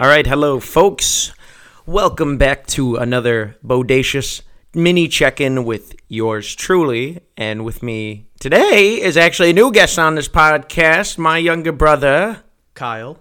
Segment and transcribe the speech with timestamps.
[0.00, 1.32] All right, hello, folks.
[1.84, 7.20] Welcome back to another bodacious mini check in with yours truly.
[7.36, 12.44] And with me today is actually a new guest on this podcast, my younger brother,
[12.74, 13.18] Kyle.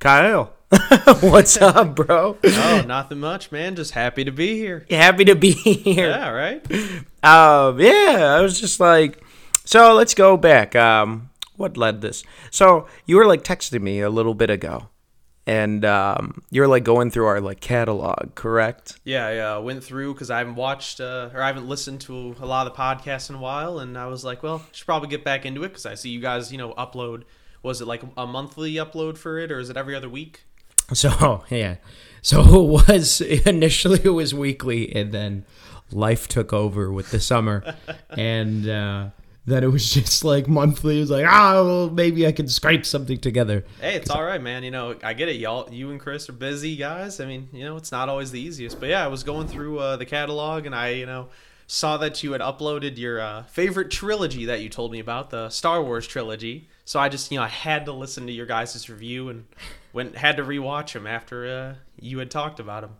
[0.00, 0.54] Kyle.
[1.20, 2.36] What's up, bro?
[2.42, 3.76] Oh, nothing much, man.
[3.76, 4.84] Just happy to be here.
[4.90, 6.08] Happy to be here.
[6.08, 6.66] Yeah, right?
[7.22, 9.22] Um, yeah, I was just like,
[9.64, 10.74] so let's go back.
[10.74, 12.24] Um, what led this?
[12.50, 14.88] So you were like texting me a little bit ago,
[15.46, 18.98] and um, you're like going through our like catalog, correct?
[19.04, 22.34] Yeah, I uh, went through because I haven't watched uh, or I haven't listened to
[22.40, 24.86] a lot of the podcasts in a while, and I was like, well, I should
[24.86, 27.22] probably get back into it because I see you guys, you know, upload.
[27.62, 30.42] Was it like a monthly upload for it, or is it every other week?
[30.92, 31.76] So yeah,
[32.22, 35.44] so it was initially it was weekly, and then
[35.92, 37.76] life took over with the summer,
[38.10, 39.08] and uh,
[39.46, 40.98] then it was just like monthly.
[40.98, 43.64] It was like ah, well, maybe I can scrape something together.
[43.80, 44.62] Hey, it's all right, man.
[44.64, 45.36] You know, I get it.
[45.36, 47.20] Y'all, you and Chris are busy guys.
[47.20, 48.78] I mean, you know, it's not always the easiest.
[48.80, 51.28] But yeah, I was going through uh, the catalog, and I, you know,
[51.66, 55.48] saw that you had uploaded your uh, favorite trilogy that you told me about, the
[55.48, 56.68] Star Wars trilogy.
[56.84, 59.46] So I just, you know, I had to listen to your guys' review and
[59.92, 62.96] went had to rewatch them after uh, you had talked about them.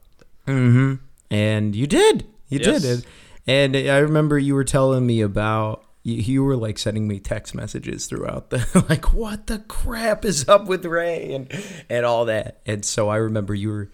[0.49, 0.95] Mm-hmm.
[1.31, 2.27] And you did.
[2.49, 2.83] You Yes.
[2.83, 3.07] did.
[3.47, 7.19] And, and I remember you were telling me about you, you were like sending me
[7.19, 11.53] text messages throughout the like what the crap is up with Rey and
[11.91, 12.61] and all that.
[12.65, 13.91] And so I remember you were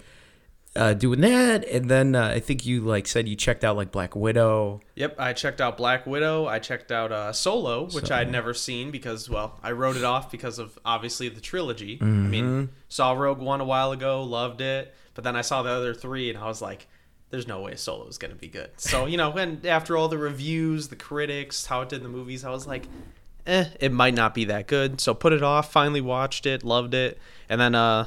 [0.76, 3.92] uh, doing that, and then uh, I think you like said you checked out like
[3.92, 4.80] Black Widow.
[4.94, 6.46] Yep, I checked out Black Widow.
[6.46, 10.30] I checked out uh, Solo, which I'd never seen because, well, I wrote it off
[10.30, 11.98] because of obviously the trilogy.
[12.00, 15.70] I mean, saw Rogue One a while ago, loved it, but then I saw the
[15.70, 16.88] other three, and I was like,
[17.32, 20.18] "There's no way Solo is gonna be good." So you know, and after all the
[20.18, 22.84] reviews, the critics, how it did in the movies, I was like,
[23.46, 25.72] "Eh, it might not be that good." So put it off.
[25.72, 28.06] Finally watched it, loved it, and then uh,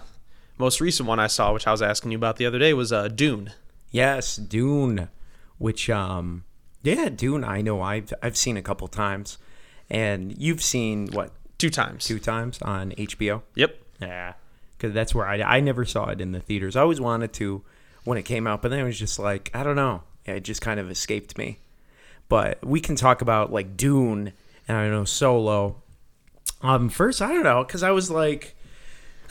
[0.57, 2.93] most recent one I saw, which I was asking you about the other day, was
[2.93, 3.51] uh, Dune.
[3.91, 5.09] Yes, Dune,
[5.57, 6.45] which um
[6.83, 7.43] yeah, Dune.
[7.43, 9.37] I know I've I've seen a couple times,
[9.89, 12.05] and you've seen what Two times.
[12.05, 13.41] two times on HBO.
[13.55, 13.81] Yep.
[14.01, 14.33] Yeah,
[14.77, 16.75] because that's where I I never saw it in the theaters.
[16.75, 17.63] I always wanted to
[18.05, 20.03] when it came out, but then it was just like I don't know.
[20.25, 21.59] It just kind of escaped me.
[22.29, 24.33] But we can talk about like Dune
[24.67, 25.81] and I know Solo.
[26.61, 28.55] Um, first I don't know because I was like,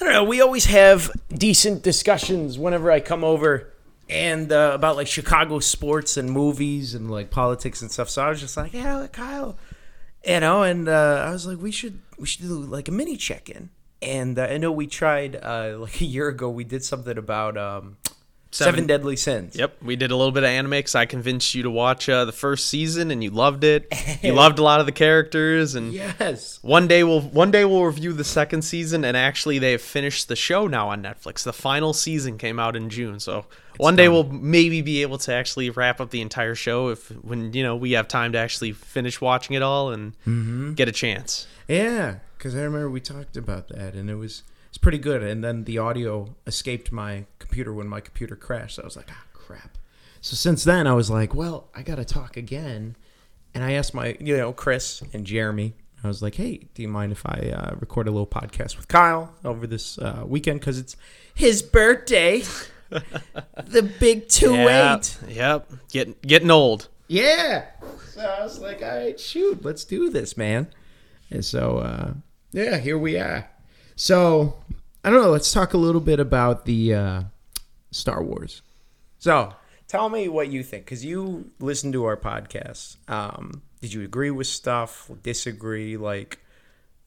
[0.01, 0.25] I don't know.
[0.25, 3.73] We always have decent discussions whenever I come over
[4.09, 8.11] and uh, about like Chicago sports and movies and like politics and stuff.
[8.11, 9.57] So I was just like, yeah, Kyle,
[10.25, 13.17] you know, and uh, I was like, we should we should do like a mini
[13.17, 13.71] check in.
[14.03, 16.51] And uh, I know we tried uh, like a year ago.
[16.51, 17.97] We did something about um,
[18.55, 19.57] Seven, Seven- Deadly Sins.
[19.57, 22.25] Yep, we did a little bit of anime because I convinced you to watch uh,
[22.25, 23.93] the first season and you loved it.
[24.23, 26.59] You loved a lot of the characters, and Yes.
[26.63, 29.05] one day we'll one day we'll review the second season.
[29.05, 31.43] And actually, they have finished the show now on Netflix.
[31.43, 33.45] The final season came out in June, so
[33.77, 37.53] one day we'll maybe be able to actually wrap up the entire show if when
[37.53, 41.47] you know we have time to actually finish watching it all and get a chance.
[41.69, 45.23] Yeah, because I remember we talked about that, and it was it's pretty good.
[45.23, 48.75] And then the audio escaped my computer when my computer crashed.
[48.75, 49.79] So I was like, ah, crap.
[50.21, 52.97] So since then, I was like, well, I got to talk again.
[53.55, 55.75] And I asked my, you know, Chris and Jeremy.
[56.03, 58.89] I was like, hey, do you mind if I uh, record a little podcast with
[58.89, 60.59] Kyle over this uh, weekend?
[60.59, 60.97] Because it's
[61.33, 62.43] his birthday.
[62.91, 65.17] the big two Yeah, eight.
[65.29, 66.89] Yep, getting getting old.
[67.07, 67.67] Yeah.
[68.11, 70.67] So I was like, all right, shoot, let's do this, man.
[71.31, 72.15] And so, uh,
[72.51, 73.49] yeah, here we are.
[73.95, 74.57] So,
[75.05, 75.31] I don't know.
[75.31, 77.23] Let's talk a little bit about the uh,
[77.95, 78.63] Star Wars.
[79.19, 79.55] So,
[79.89, 82.97] tell me what you think, because you listen to our podcast.
[83.09, 85.11] Um, did you agree with stuff?
[85.23, 85.97] Disagree?
[85.97, 86.41] Like,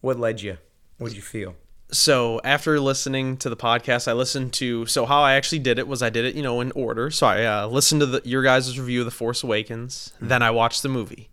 [0.01, 0.57] what led you?
[0.97, 1.55] What did you feel?
[1.91, 4.85] so after listening to the podcast, I listened to.
[4.87, 7.09] So how I actually did it was I did it, you know, in order.
[7.09, 10.13] So I uh, listened to the, your guys' review of the Force Awakens.
[10.19, 11.29] Then I watched the movie.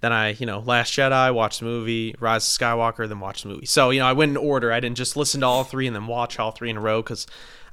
[0.00, 3.48] Then I, you know, Last Jedi, watched the movie, Rise of Skywalker, then watched the
[3.48, 3.66] movie.
[3.66, 4.72] So you know, I went in order.
[4.72, 7.02] I didn't just listen to all three and then watch all three in a row
[7.02, 7.26] because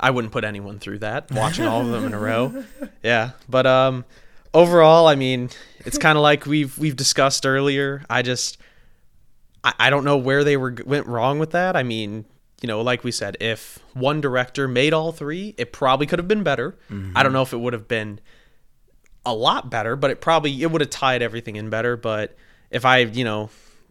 [0.04, 2.64] I wouldn't put anyone through that watching all of them in a row.
[3.04, 4.06] Yeah, but um,
[4.54, 8.04] overall, I mean, it's kind of like we've we've discussed earlier.
[8.10, 8.58] I just
[9.64, 11.76] I, I don't know where they were went wrong with that.
[11.76, 12.26] I mean,
[12.62, 16.28] you know, like we said, if one director made all three, it probably could have
[16.28, 16.78] been better.
[17.16, 18.20] I don't know if it would have been
[19.26, 21.96] a lot better, but it probably it would have tied everything in better.
[21.98, 22.36] But
[22.72, 23.50] if I, you know,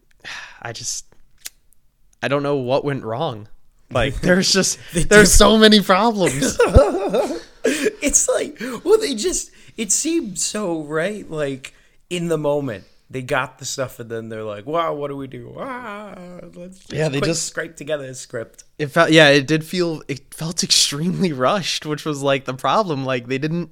[0.61, 1.05] I just
[2.21, 3.47] I don't know what went wrong.
[3.91, 6.57] Like there's just there's so many problems.
[7.65, 11.73] it's like well they just it seemed so right like
[12.09, 15.27] in the moment They got the stuff, and then they're like, "Wow, what do we
[15.27, 15.53] do?
[15.59, 16.15] Ah,
[16.55, 20.33] let's Yeah, they just- scrape together a script." it felt yeah it did feel it
[20.33, 23.69] felt extremely rushed which was like the problem like they didn't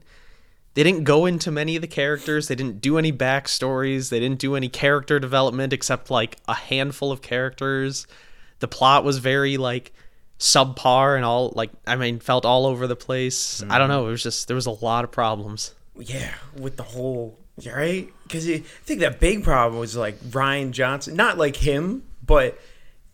[0.75, 4.39] they didn't go into many of the characters they didn't do any backstories they didn't
[4.39, 8.05] do any character development except like a handful of characters
[8.61, 9.91] the plot was very like
[10.39, 13.91] subpar and all like i mean felt all over the place i don't mm.
[13.91, 18.09] know it was just there was a lot of problems Yeah, with the whole right
[18.23, 22.59] because I think that big problem was like Rian Johnson, not like him, but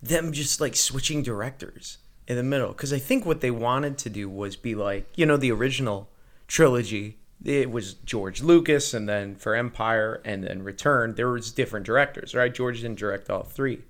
[0.02, 1.98] them just like switching directors
[2.28, 2.70] in the middle.
[2.70, 6.10] Because I think what they wanted to do was be like you know the original
[6.48, 7.18] trilogy.
[7.44, 12.34] It was George Lucas, and then for Empire, and then Return, there was different directors,
[12.34, 12.54] right?
[12.54, 13.84] George didn't direct all three,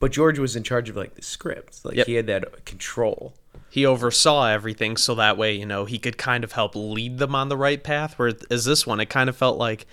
[0.00, 1.84] but George was in charge of like the script.
[1.84, 2.06] Like Yep.
[2.06, 3.34] he had that control.
[3.70, 7.34] he oversaw everything so that way you know he could kind of help lead them
[7.36, 9.86] on the right path whereas this one it kind of felt like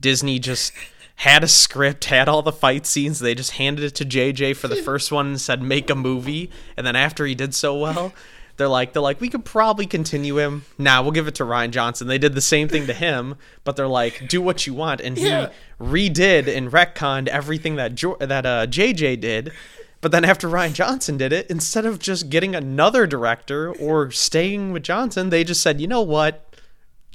[0.00, 0.72] disney just
[1.16, 4.68] had a script had all the fight scenes they just handed it to jj for
[4.68, 8.12] the first one and said make a movie and then after he did so well
[8.58, 11.70] they're like they're like we could probably continue him now we'll give it to rian
[11.70, 13.34] johnson they did the same thing to him
[13.64, 15.48] but they're like do what you want and Yeah.
[15.80, 19.52] he redid and retconned everything that jo- that uh, jj did
[20.00, 24.70] but then after Rian Johnson did it, instead of just getting another director or staying
[24.72, 26.54] with Johnson, they just said, "You know what?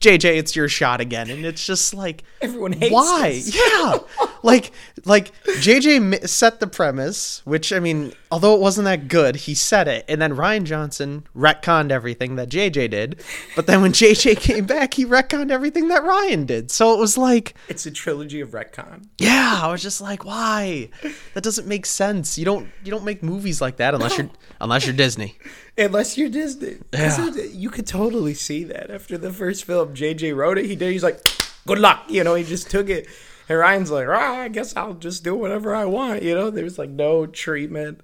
[0.02, 3.30] JJ, it's your shot again." And it's just like Everyone hates why?
[3.30, 3.56] this.
[3.56, 4.00] Yeah.
[4.44, 4.74] like
[5.06, 9.88] like JJ set the premise, which I mean, although it wasn't that good, he said
[9.88, 10.06] it.
[10.08, 13.22] And then Rian Johnson retconned everything that JJ did.
[13.56, 16.72] But then when JJ came back, he retconned everything that Rian did.
[16.72, 19.08] So it was like It's a trilogy of retcon.
[19.18, 20.90] yeah, I was just like, why?
[21.34, 22.38] That doesn't make sense.
[22.38, 24.30] You don't you don't make movies like that unless you're
[24.62, 25.38] unless you're Disney.
[25.78, 27.32] Unless you're Disney, Yeah.
[27.52, 28.92] You could totally see that.
[28.92, 31.20] After the first film, JJ wrote it, he did, he's like,
[31.66, 32.04] good luck.
[32.10, 33.08] You know, he just took it.
[33.50, 36.24] And Rian's like, ah, I guess I'll just do whatever I want.
[36.24, 38.02] You know, there's like no treatment,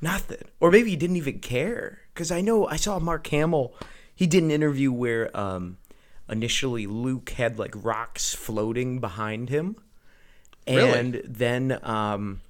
[0.00, 0.42] nothing.
[0.58, 2.00] Or maybe he didn't even care.
[2.12, 3.74] Because I know I saw Mark Hamill,
[4.14, 5.78] he did an interview where um,
[6.28, 9.76] initially Luke had like rocks floating behind him.
[10.66, 10.98] Really?
[10.98, 12.40] And then um,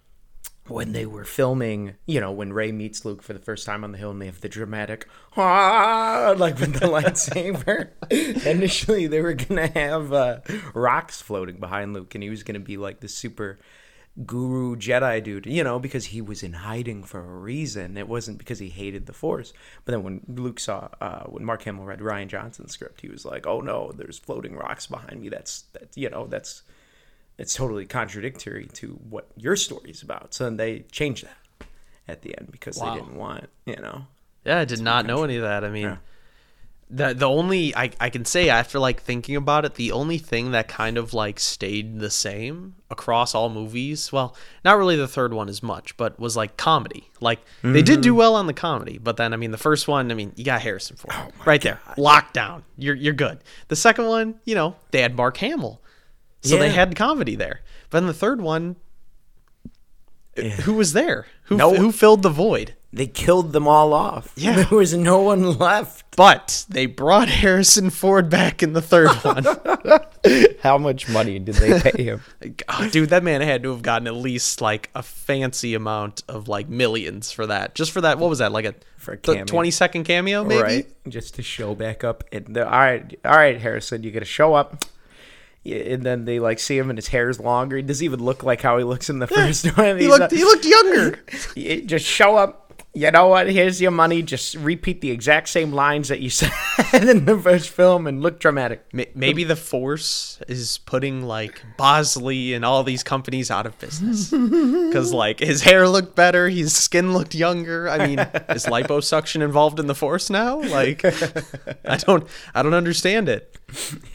[0.70, 3.92] when they were filming, you know, when Rey meets Luke for the first time on
[3.92, 7.90] the hill and they have the dramatic, ah, like with the lightsaber.
[8.46, 10.40] Initially, they were going to have uh,
[10.74, 13.58] rocks floating behind Luke and he was going to be like the super
[14.26, 17.96] guru Jedi dude, you know, because he was in hiding for a reason.
[17.96, 19.52] It wasn't because he hated the Force.
[19.84, 23.24] But then when Luke saw, uh, when Mark Hamill read Rian Johnson's script, he was
[23.24, 25.28] like, oh no, there's floating rocks behind me.
[25.28, 26.62] That's, that, you know, that's
[27.40, 30.34] it's totally contradictory to what your story is about.
[30.34, 31.66] So then they changed that
[32.06, 32.92] at the end because Wow.
[32.94, 34.06] they didn't want, you know.
[34.44, 35.64] Yeah, I did not know any of that.
[35.64, 35.96] I mean, Yeah.
[36.90, 40.50] the the only I I can say after like thinking about it, the only thing
[40.50, 45.32] that kind of like stayed the same across all movies, well, not really the third
[45.32, 47.08] one as much, but was like comedy.
[47.20, 48.18] Like they did do mm-hmm.
[48.18, 50.60] well on the comedy, but then I mean the first one, I mean you got
[50.60, 52.64] Harrison Ford oh right there, locked down.
[52.76, 53.38] You're you're good.
[53.68, 55.80] The second one, you know, they had Mark Hamill,
[56.42, 57.60] so they had comedy there.
[57.90, 58.76] But then the third one,
[60.62, 61.26] who was there?
[61.44, 62.74] Who No- who filled the void?
[62.92, 64.32] They killed them all off.
[64.34, 64.64] Yeah.
[64.68, 66.16] There was no one left.
[66.16, 69.44] But they brought Harrison Ford back in the third one.
[70.60, 72.22] How much money did they pay him?
[72.68, 76.48] Oh, dude, that man had to have gotten at least like a fancy amount of
[76.48, 77.76] like millions for that.
[77.76, 78.50] Just for that, what was that?
[78.50, 79.44] Like a, For a cameo.
[79.44, 80.60] 20 second cameo, maybe?
[80.62, 80.88] Right?
[81.08, 82.24] Just to show back up.
[82.32, 84.84] And the, all right, all right, Harrison, you got to show up.
[85.62, 87.76] Yeah, and then they like see him and his hair's longer.
[87.76, 89.98] He doesn't even look like how he looks in the first one.
[89.98, 91.18] He looked, not- he looked younger.
[91.86, 92.69] Just show up.
[92.92, 93.48] You know what?
[93.48, 94.20] Here's your money.
[94.20, 96.50] Just repeat the exact same lines that you said
[96.92, 98.84] in the first film and look dramatic.
[99.14, 105.12] Maybe the Force is putting like Bosley and all these companies out of business because
[105.12, 107.88] like his hair looked better, his skin looked younger.
[107.88, 108.18] I mean,
[108.48, 110.60] is liposuction involved in the Force now?
[110.60, 113.56] Like, I don't, I don't understand it.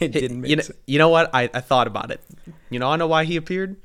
[0.00, 0.78] It didn't make you know, sense.
[0.86, 1.30] you know what?
[1.32, 2.20] I, I thought about it.
[2.68, 3.76] You know, I know why he appeared.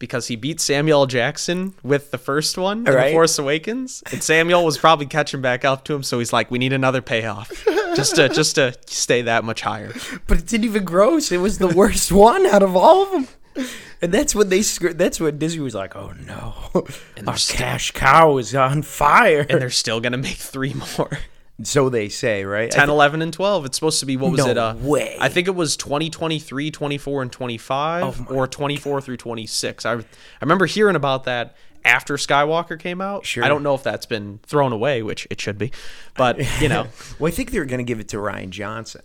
[0.00, 4.64] Because he beat Samuel Jackson with the first one, in The Force Awakens, and Samuel
[4.64, 6.02] was probably catching back up to him.
[6.02, 7.50] So he's like, "We need another payoff,
[7.94, 9.92] just to just to stay that much higher."
[10.26, 11.30] But it didn't even gross.
[11.30, 13.66] It was the worst one out of all of them.
[14.02, 16.82] And that's when they that's when Disney was like, "Oh no, our
[17.16, 21.18] there's still- cash cow is on fire." And they're still gonna make three more.
[21.62, 22.70] So they say, right?
[22.70, 23.66] 10, 11, and 12.
[23.66, 24.58] It's supposed to be, what was No it?
[24.58, 25.16] Uh, way.
[25.20, 29.86] I think it was 2023, 24, and 25, Oh or 24 through 26.
[29.86, 30.04] I, I
[30.40, 33.26] remember hearing about that after Skywalker came out.
[33.26, 33.44] Sure.
[33.44, 35.72] I don't know if that's been thrown away, which it should be.
[36.16, 36.86] But, you know,
[37.18, 39.02] well, I think they were going to give it to Rian Johnson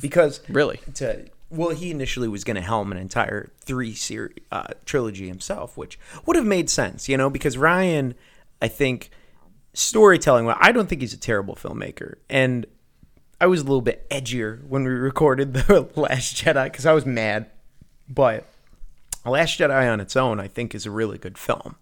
[0.00, 0.80] because really.
[0.94, 5.76] to well, he initially was going to helm an entire three series uh, trilogy himself,
[5.76, 8.14] which would have made sense, you know, because Rian,
[8.60, 9.10] I think,
[9.78, 10.44] storytelling.
[10.44, 12.66] Well, I don't think he's a terrible filmmaker, and
[13.40, 17.06] I was a little bit edgier when we recorded the Last Jedi because I was
[17.06, 17.50] mad,
[18.08, 18.46] but
[19.24, 21.76] Last Jedi on its own, I think, is a really good film.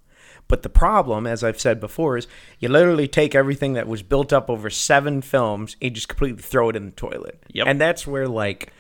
[0.49, 2.29] But the problem, as I've said before, is
[2.61, 6.69] you literally take everything that was built up over seven films and just completely throw
[6.69, 7.43] it in the toilet.
[7.49, 7.67] Yep.
[7.67, 8.73] And that's where like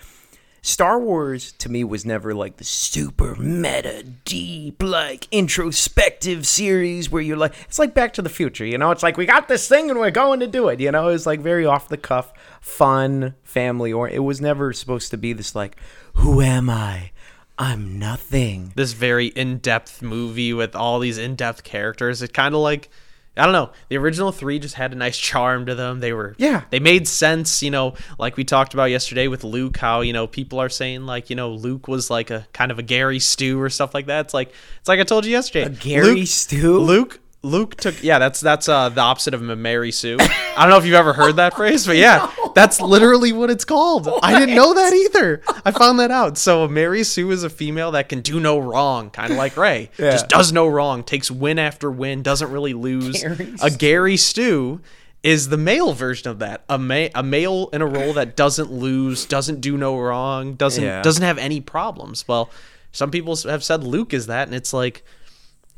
[0.66, 7.23] Star Wars to me was never like the super meta, deep, like introspective series where
[7.23, 8.90] you're like, it's like Back to the Future, you know?
[8.90, 11.06] It's like, we got this thing and we're going to do it, you know?
[11.06, 15.32] It's like very off the cuff, fun, family, or it was never supposed to be
[15.32, 15.76] this like,
[16.14, 17.12] who am I?
[17.56, 18.73] I'm nothing.
[18.75, 22.23] this very in-depth movie with all these in-depth characters.
[22.23, 22.90] It kind of like
[23.36, 23.70] I don't know.
[23.88, 26.00] The original three just had a nice charm to them.
[26.00, 26.62] They were Yeah.
[26.70, 29.76] They made sense, you know, like we talked about yesterday with Luke.
[29.76, 32.78] How you know people are saying like you know Luke was like a kind of
[32.78, 34.26] a Gary Stu or stuff like that.
[34.26, 35.66] It's like it's like I told you yesterday.
[35.66, 36.78] A Gary Luke, Stu?
[36.78, 37.20] Luke.
[37.46, 38.18] Luke took yeah.
[38.18, 40.16] That's that's uh, the opposite of a Mary Sue.
[40.20, 43.64] I don't know if you've ever heard that phrase, but yeah, that's literally what it's
[43.64, 44.08] called.
[44.22, 45.42] I didn't know that either.
[45.64, 46.38] I found that out.
[46.38, 49.90] So Mary Sue is a female that can do no wrong, kind of like Rey.
[49.98, 50.10] Yeah.
[50.12, 53.22] Just does no wrong, takes win after win, doesn't really lose.
[53.22, 54.80] Gary a Gary Stu
[55.22, 56.64] is the male version of that.
[56.68, 60.82] A ma- a male in a role that doesn't lose, doesn't do no wrong, doesn't
[60.84, 61.02] Yeah.
[61.02, 62.26] doesn't have any problems.
[62.28, 62.50] Well,
[62.92, 65.02] some people have said Luke is that, and it's like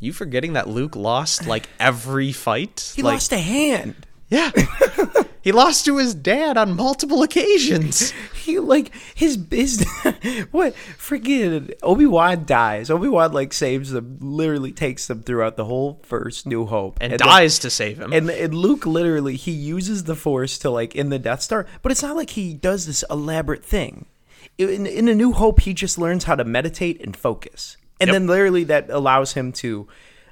[0.00, 2.93] you forgetting that Luke lost like every fight.
[2.95, 4.07] He like, lost a hand.
[4.28, 4.50] yeah.
[5.43, 8.12] he lost to his dad on multiple occasions.
[8.49, 9.90] He like his business.
[10.52, 10.73] what?
[10.97, 12.88] Freaking Obi Wan dies.
[12.88, 14.17] Obi Wan like saves them.
[14.23, 18.11] Literally takes them throughout the whole first New Hope And, then- dies to save him.
[18.11, 21.93] and, and Luke literally he uses the Force to like in the Death Star, but
[21.93, 24.07] it's not like he does this elaborate thing.
[24.57, 28.12] In, in a New Hope, he just learns how to meditate and focus, and Yep.
[28.14, 29.88] then literally that allows him to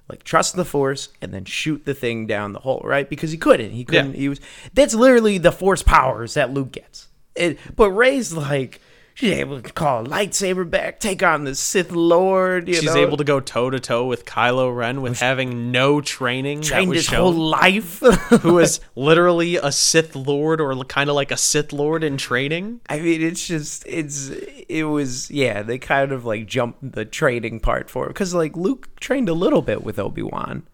[0.08, 3.08] like trust the Force and then shoot the thing down the hole, right?
[3.10, 3.72] Because he couldn't.
[3.72, 4.12] He couldn't.
[4.14, 4.18] Yeah.
[4.20, 4.40] He was.
[4.72, 7.08] That's literally the Force powers that Luke gets.
[7.34, 8.80] It, but Rey's like.
[9.16, 12.68] She's able to call a lightsaber back, take on the Sith Lord.
[12.68, 16.02] You She's know, able to go toe to toe with Kylo Ren with having no
[16.02, 16.60] training.
[16.60, 17.32] that train was his shown.
[17.32, 18.00] whole life.
[18.42, 22.82] who is literally a Sith Lord or kind of like a Sith Lord in training.
[22.90, 24.28] I mean, it's just it's
[24.68, 25.62] it was yeah.
[25.62, 29.34] They kind of like jumped the training part for it because like Luke trained a
[29.34, 30.64] little bit with Obi Wan.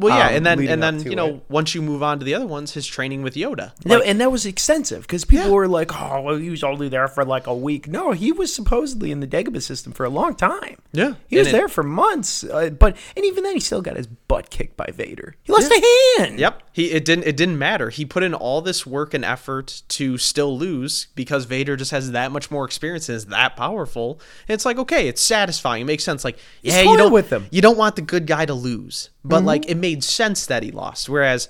[0.00, 1.44] Well, yeah, um, and then and then you know it.
[1.48, 3.72] once you move on to the other ones, his training with Yoda.
[3.84, 5.52] No, Like, and that was extensive because people Yeah.
[5.52, 8.52] were like, "Oh, well, he was only there for like a week." No, he was
[8.52, 10.76] supposedly in the Dagobah system for a long time.
[10.92, 11.14] Yeah.
[11.28, 12.42] he was it- there for months.
[12.44, 15.34] Uh, but and even then, he still got his butt kicked by Vader.
[15.42, 16.38] He lost a hand.
[16.40, 16.62] Yep.
[16.72, 17.90] He it didn't it didn't matter.
[17.90, 22.12] He put in all this work and effort to still lose because Vader just has
[22.12, 24.20] that much more experience and is that powerful.
[24.48, 25.82] And it's like, okay, it's satisfying.
[25.82, 26.24] It makes sense.
[26.24, 27.46] Like, yeah, you don't with them.
[27.50, 29.10] You don't want the good guy to lose.
[29.24, 29.46] But mm-hmm.
[29.46, 31.08] like it made sense that he lost.
[31.08, 31.48] Whereas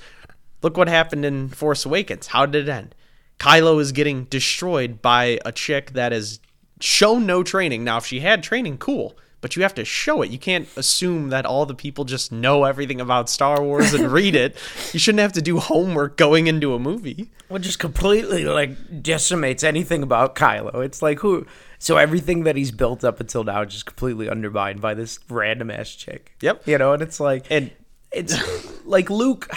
[0.62, 2.28] look what happened in Force Awakens.
[2.28, 2.94] How did it end?
[3.38, 6.40] Kylo is getting destroyed by a chick that has
[6.80, 7.84] shown no training.
[7.84, 9.16] Now, if she had training, cool.
[9.40, 10.30] But you have to show it.
[10.30, 14.34] You can't assume that all the people just know everything about Star Wars and read
[14.34, 14.54] it.
[14.92, 17.30] You shouldn't have to do homework going into a movie.
[17.48, 20.84] Well, just completely like decimates anything about Kylo.
[20.84, 21.46] It's like who?
[21.80, 25.70] So everything that he's built up until now is just completely undermined by this random
[25.70, 26.36] ass chick.
[26.42, 26.68] Yep.
[26.68, 27.70] You know, and it's like, And
[28.12, 29.50] it's like Luke.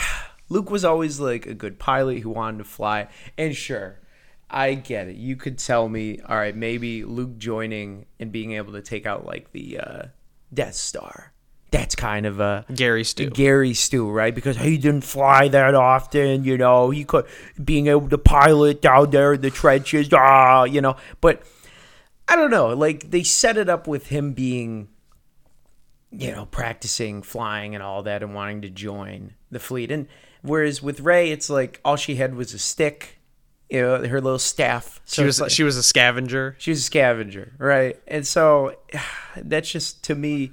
[0.49, 3.99] Luke was always like a good pilot who wanted to fly, and sure,
[4.49, 5.15] I get it.
[5.17, 9.25] You could tell me, all right, maybe Luke joining and being able to take out
[9.25, 10.03] like the uh,
[10.53, 11.33] Death Star.
[11.71, 13.31] That's kind of a Gary Stu.
[13.31, 14.33] Gary Stu, right?
[14.33, 16.91] Because he didn't fly that often, you know.
[16.91, 17.25] He could
[17.61, 20.95] being able to pilot down there in the trenches, ah, you know.
[21.19, 21.41] But
[22.33, 22.69] I don't know.
[22.69, 24.87] Like they set it up with him being,
[26.11, 29.91] you know, practicing flying and all that, and wanting to join the fleet.
[29.91, 30.07] And
[30.41, 33.19] whereas with Rey, it's like all she had was a stick,
[33.69, 34.99] you know, her little staff.
[35.05, 36.55] So She was like- she was a scavenger.
[36.57, 37.99] she was a scavenger, right?
[38.07, 38.77] And so
[39.37, 40.51] that's just to me,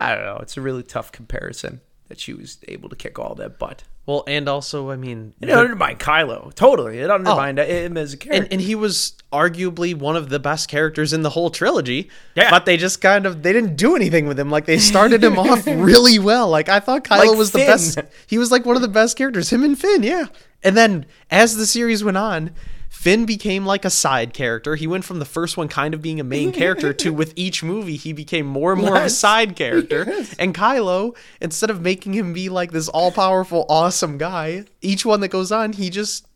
[0.00, 0.38] I don't know.
[0.40, 3.84] It's a really tough comparison that she was able to kick all that butt.
[4.06, 6.98] Well, and also, I mean, It undermined Kylo totally.
[6.98, 7.64] It undermined oh.
[7.64, 8.42] him as a character.
[8.42, 12.10] and, and he was arguably one of the best characters in the whole trilogy.
[12.34, 12.50] Yeah.
[12.50, 14.50] But they just kind of they didn't do anything with him.
[14.50, 16.50] Like they started him off really well.
[16.50, 17.98] Like I thought Kylo Like was the best.
[18.26, 19.50] He was like one of the best characters.
[19.50, 20.26] Him and Finn, yeah.
[20.62, 22.50] And then as the series went on,
[22.94, 24.76] Finn became like a side character.
[24.76, 27.62] He went from the first one kind of being a main character to with each
[27.62, 30.04] movie he became more and more of a side character.
[30.06, 30.34] Yes.
[30.38, 35.28] And Kylo, instead of making him be like this all-powerful awesome guy, each one that
[35.28, 36.26] goes on, he just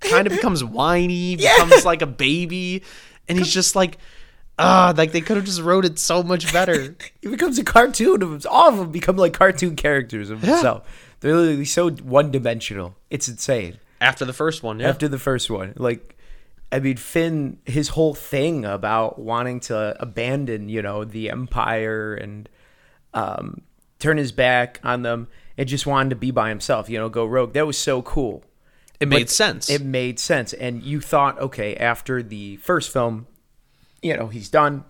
[0.00, 2.82] kind of becomes whiny, becomes like a baby,
[3.28, 3.98] and he's just like
[4.58, 6.96] ah, like they could have just wrote it so much better.
[7.22, 8.54] He becomes a cartoon of himself.
[8.54, 10.88] All of them become like cartoon characters of himself.
[11.20, 12.96] They're literally so one dimensional.
[13.10, 13.78] It's insane.
[14.00, 14.88] After the first one, yeah.
[14.88, 16.16] After the first one, like,
[16.70, 22.48] I mean, Finn, his whole thing about wanting to abandon, you know, the Empire and
[23.14, 23.62] um,
[23.98, 27.24] turn his back on them and just wanted to be by himself, you know, go
[27.24, 27.54] rogue.
[27.54, 28.44] That was so cool.
[29.00, 29.70] it made But sense.
[29.70, 30.52] It made sense.
[30.52, 33.26] And you thought, okay, after the first film,
[34.02, 34.84] you know, he's done.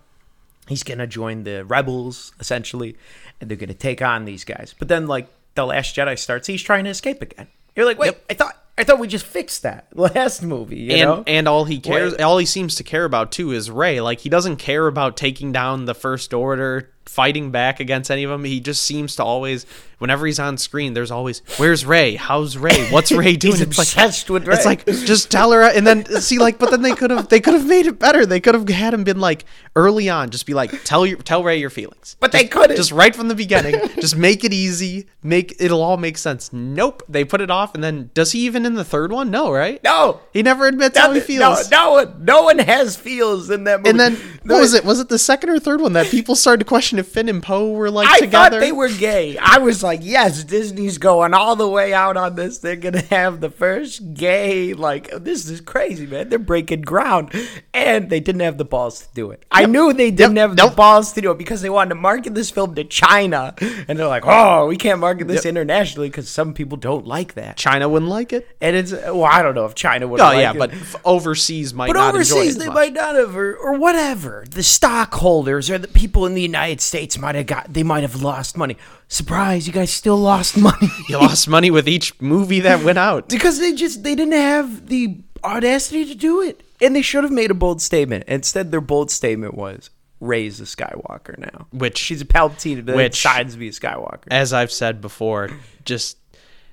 [0.66, 2.96] He's going to join the rebels, essentially,
[3.40, 4.74] and they're going to take on these guys.
[4.78, 7.48] But then, like, The Last Jedi starts, he's trying to escape again.
[7.74, 11.00] You're like, wait, I thought I thought we just fixed that last movie, you and
[11.02, 11.24] know?
[11.26, 12.22] and all he cares, Wait.
[12.22, 14.00] all he seems to care about too is Rey.
[14.00, 18.30] Like he doesn't care about taking down the First Order, fighting back against any of
[18.30, 18.44] them.
[18.44, 19.66] He just seems to always,
[19.98, 22.14] whenever he's on screen, there's always, "Where's Rey?
[22.16, 22.88] How's Rey?
[22.90, 26.04] What's Rey doing?" He's It's like- obsessed with It's like just tell her, and then
[26.20, 28.24] see, like, but then they could have they could have made it better.
[28.26, 31.42] They could have had him been like early on, just be like, tell your tell
[31.42, 32.16] Rey your feelings.
[32.20, 32.76] But they couldn't.
[32.76, 35.06] Just right from the beginning, just make it easy.
[35.22, 36.52] Make it'll all make sense.
[36.52, 39.30] Nope, they put it off, and then does he even in the third one?
[39.30, 39.82] No, right?
[39.82, 40.20] no.
[40.32, 41.70] He never admits how he feels.
[41.70, 43.90] No, no one, no one has feels in that movie.
[43.90, 44.84] And then what was it?
[44.84, 47.42] Was it the second or third one that people started to question if Finn and
[47.42, 48.56] Poe were like I together?
[48.56, 49.36] thought they were gay.
[49.38, 52.58] I was like, yes, Disney's going all the way out on this.
[52.58, 54.74] They're gonna have the first gay.
[54.74, 56.28] Like, this is crazy, man.
[56.28, 57.32] They're breaking ground,
[57.74, 59.44] and they didn't have the balls to do it.
[59.50, 60.48] I knew they didn't Yep.
[60.50, 63.54] have the balls to do it because they wanted to market this film to China,
[63.88, 67.56] and they're like, oh, we can't market this internationally because some people don't like that.
[67.56, 68.46] China wouldn't like it.
[68.60, 70.20] And it's well, I don't know if China would.
[70.20, 70.40] Oh like it.
[70.40, 70.58] yeah, it.
[70.58, 70.72] but
[71.04, 72.74] overseas might But not enjoy it overseas, they much.
[72.74, 74.44] might not have, or, or whatever.
[74.50, 78.20] The stockholders or the people in the United States might have got, they might have
[78.22, 78.76] lost money.
[79.06, 80.88] Surprise, you guys still lost money.
[81.08, 83.28] You lost money with each movie that went out.
[83.36, 86.62] because they just, they didn't have the audacity to do it.
[86.80, 88.24] And they should have made a bold statement.
[88.26, 91.66] Instead, their bold statement was, Rey's a Skywalker now.
[91.72, 94.24] Which- She's a Palpatine, but which- to be a Skywalker.
[94.30, 95.50] As I've said before,
[95.84, 96.16] just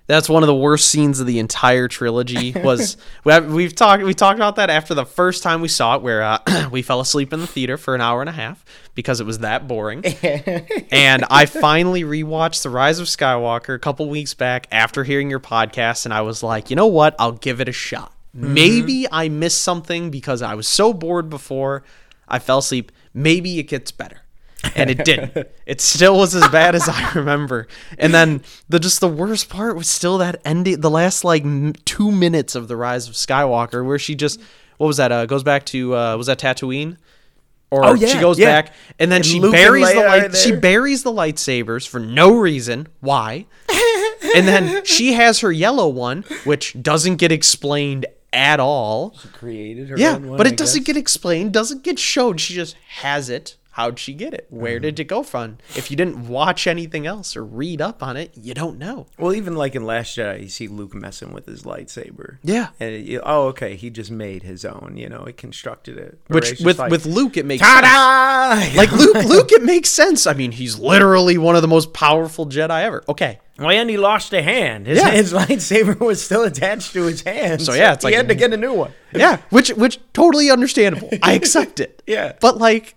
[0.08, 2.54] that's one of the worst scenes of the entire trilogy.
[2.54, 5.96] Was we have, we've talked we talked about that after the first time we saw
[5.96, 8.64] it, where uh, we fell asleep in the theater for an hour and a half
[8.94, 10.06] because it was that boring.
[10.92, 15.40] and I finally rewatched The Rise of Skywalker a couple weeks back after hearing your
[15.40, 17.16] podcast, and I was like, you know what?
[17.20, 18.12] I'll give it a shot.
[18.34, 21.84] Maybe I missed something because I was so bored before
[22.28, 22.92] I fell asleep.
[23.14, 24.25] Maybe it gets better.
[24.76, 25.48] And it didn't.
[25.66, 27.68] It still was as bad as I remember.
[27.98, 31.74] And then the just the worst part was still that ending, the last like m-
[31.86, 34.40] two minutes of the Rise of Skywalker, where she just
[34.78, 35.12] what was that?
[35.12, 36.98] Uh, goes back to uh, was that Tatooine?
[37.72, 38.62] Or Oh, yeah, she goes yeah.
[38.62, 40.36] back and then And she Luke buries the light.
[40.36, 42.88] She buries the lightsabers for no reason.
[43.02, 43.46] Why?
[44.36, 49.16] and then she has her yellow one, which doesn't get explained at all.
[49.34, 50.88] created her Yeah, own one, but I it doesn't guess.
[50.94, 52.40] get explained, doesn't get showed.
[52.40, 53.56] She just has it.
[53.76, 54.48] How'd she get it?
[54.50, 54.84] Where mm-hmm.
[54.84, 55.58] did it go from?
[55.76, 59.06] If you didn't watch anything else or read up on it, you don't know.
[59.20, 62.38] Well, even like in Last Jedi, you see Luke messing with his lightsaber.
[62.42, 62.70] Yeah.
[62.80, 64.94] And it, you- oh, okay, he just made his own.
[64.96, 66.20] You know, he constructed it.
[66.28, 67.82] Which with like, with Luke it makes sense.
[67.82, 68.76] ta-da!
[68.78, 70.26] Like Luke, Luke, it makes sense.
[70.26, 73.04] I mean, he's literally one of the most powerful Jedi ever.
[73.10, 74.88] Okay, Well, and he lost a hand.
[74.88, 75.12] His, Yeah.
[75.12, 77.62] his lightsaber was still attached to his hand.
[77.62, 78.94] So, yeah, it's like, he had to get a new one.
[79.14, 81.10] yeah, which which totally understandable.
[81.22, 82.02] I accept it.
[82.08, 82.34] Yeah.
[82.40, 82.96] but like.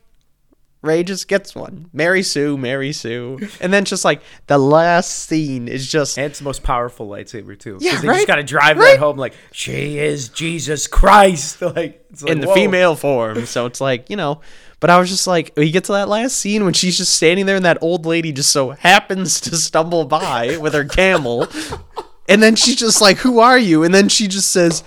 [0.80, 1.90] Rey just gets one.
[1.92, 3.40] Mary Sue, Mary Sue.
[3.60, 7.58] And then just like the last scene is just And it's the most powerful lightsaber
[7.58, 7.78] too.
[7.80, 8.14] Yeah, they right?
[8.16, 8.92] just got to drive Right?
[8.92, 11.60] that home like she is Jesus Christ.
[11.62, 12.54] Like, it's like in the whoa.
[12.54, 13.44] female form.
[13.46, 14.40] So it's like, you know,
[14.80, 17.44] but I was just like, we get to that last scene when she's just standing
[17.46, 21.48] there and that old lady just so happens to stumble by with her camel.
[22.30, 24.84] And then she's just like, "Who are you?" And then she just says,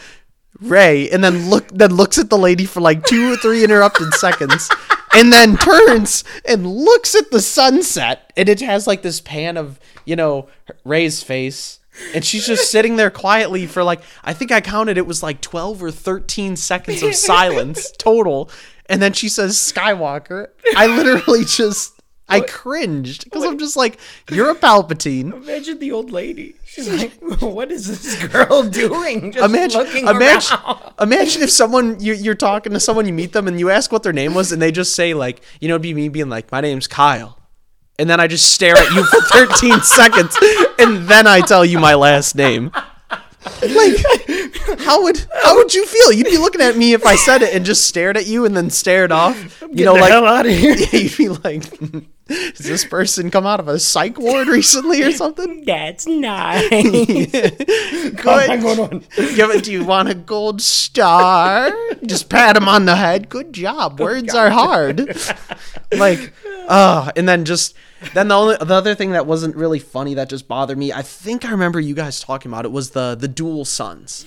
[0.62, 4.14] "Rey." And then look then looks at the lady for like 2 or 3 interrupted
[4.14, 4.70] seconds.
[5.14, 9.80] And then turns and looks at the sunset and it has like this pan of,
[10.06, 10.48] you know,
[10.86, 11.80] Rey's face
[12.14, 15.42] and she's just sitting there quietly for like I think I counted it was like
[15.42, 18.50] 12 or 13 seconds of silence total.
[18.88, 20.48] And then she says Skywalker.
[20.76, 22.01] I literally just
[22.32, 24.00] I cringed because I'm just like,
[24.32, 25.34] you're a Palpatine.
[25.44, 26.56] Imagine the old lady.
[26.66, 30.94] She's like, "What is this girl doing?" Just Imagine, looking imagine, around.
[31.02, 34.04] imagine if someone you, you're talking to someone, you meet them, and you ask what
[34.04, 36.50] their name was, and they just say like, you know, it'd be me being like,
[36.52, 37.38] my name's Kyle,
[38.00, 40.38] and then I just stare at you for 13 seconds,
[40.80, 42.72] and then I tell you my last name.
[43.62, 43.98] Like,
[44.80, 46.12] how would how would you feel?
[46.14, 48.56] You'd be looking at me if I said it and just stared at you and
[48.56, 49.62] then stared off.
[49.72, 50.76] You know, the like hell outta here.
[50.76, 52.00] You'd be like, hmm.
[52.56, 55.64] Does this person come out of a psych ward recently or something?
[55.66, 56.70] That's nice.
[57.32, 58.22] Good.
[59.36, 59.64] Give it.
[59.64, 61.72] Do you want a gold star?
[62.06, 63.30] Just pat him on the head.
[63.30, 64.00] Good job.
[64.00, 65.16] Words are hard.
[65.98, 66.34] like,
[66.68, 67.76] uh, and then just
[68.14, 70.92] then the only the other thing that wasn't really funny that just bothered me.
[70.94, 74.26] I think I remember you guys talking about it was the the dual suns.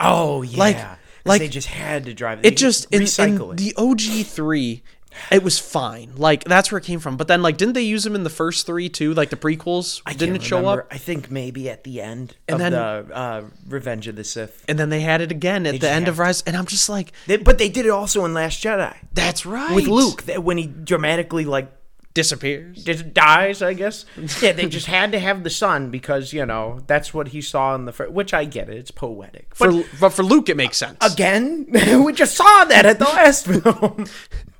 [0.00, 0.58] oh yeah.
[0.58, 2.44] Like- like- they just had to drive.
[2.44, 3.56] It just in, in recycle it.
[3.56, 4.82] the OG three.
[5.30, 6.12] It was fine.
[6.16, 7.16] Like that's where it came from.
[7.16, 9.14] But then like didn't they use him in the first three too?
[9.14, 10.02] Like the prequels?
[10.06, 10.82] I didn't show remember.
[10.82, 10.88] up?
[10.92, 14.64] I think maybe at the end And of then- the uh, Revenge of the Sith.
[14.68, 16.42] And then they had it again at the end of Rise.
[16.42, 19.74] And I'm just like, They, but they did it also in Last Jedi that's right.
[19.74, 21.70] with Luke that when he dramatically like
[22.14, 22.84] disappears.
[22.84, 23.60] dies.
[23.62, 24.04] I guess.
[24.40, 27.74] yeah, they just had to have the sun because you know that's what he saw
[27.74, 28.12] in the first.
[28.12, 28.76] Which I get it.
[28.76, 29.54] It's poetic.
[29.54, 30.96] For, But but for Luke, it makes sense.
[31.00, 31.66] again,
[32.04, 34.06] we just saw that at the last film.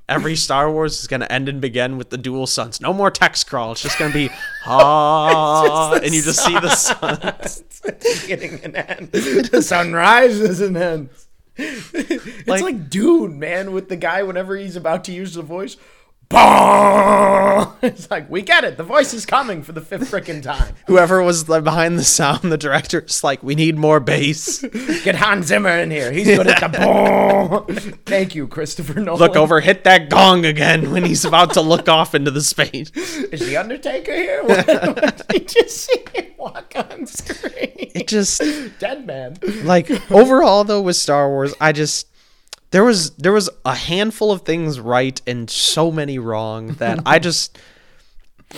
[0.09, 2.81] Every Star Wars is going to end and begin with the dual suns.
[2.81, 3.73] No more text crawl.
[3.73, 4.31] It's just going to be
[4.67, 7.19] ah, and you just see the sun.
[8.23, 9.13] beginning and end.
[9.13, 11.29] The sun rises and ends.
[11.57, 15.77] It's Like- like, Dune, man, with the guy whenever he's about to use the voice.
[17.83, 18.79] It's like we get it.
[18.79, 20.75] The voice is coming for the fifth freaking time.
[20.87, 24.61] Whoever was behind the sound, the director's like, we need more bass.
[25.05, 26.11] Get Hans Zimmer in here.
[26.11, 27.61] He's good at the bah.
[28.07, 29.21] Thank you, Christopher Nolan.
[29.21, 32.91] Look over, hit that gong again when he's about to look off into the space.
[32.91, 34.43] Is the Undertaker here?
[34.43, 37.91] What, what did you see him walk on screen?
[37.95, 38.43] It just
[38.79, 39.37] Dead man.
[39.63, 42.09] like overall though with Star Wars, I just
[42.75, 47.21] there was there was a handful of things right and so many wrong that I
[47.21, 47.57] just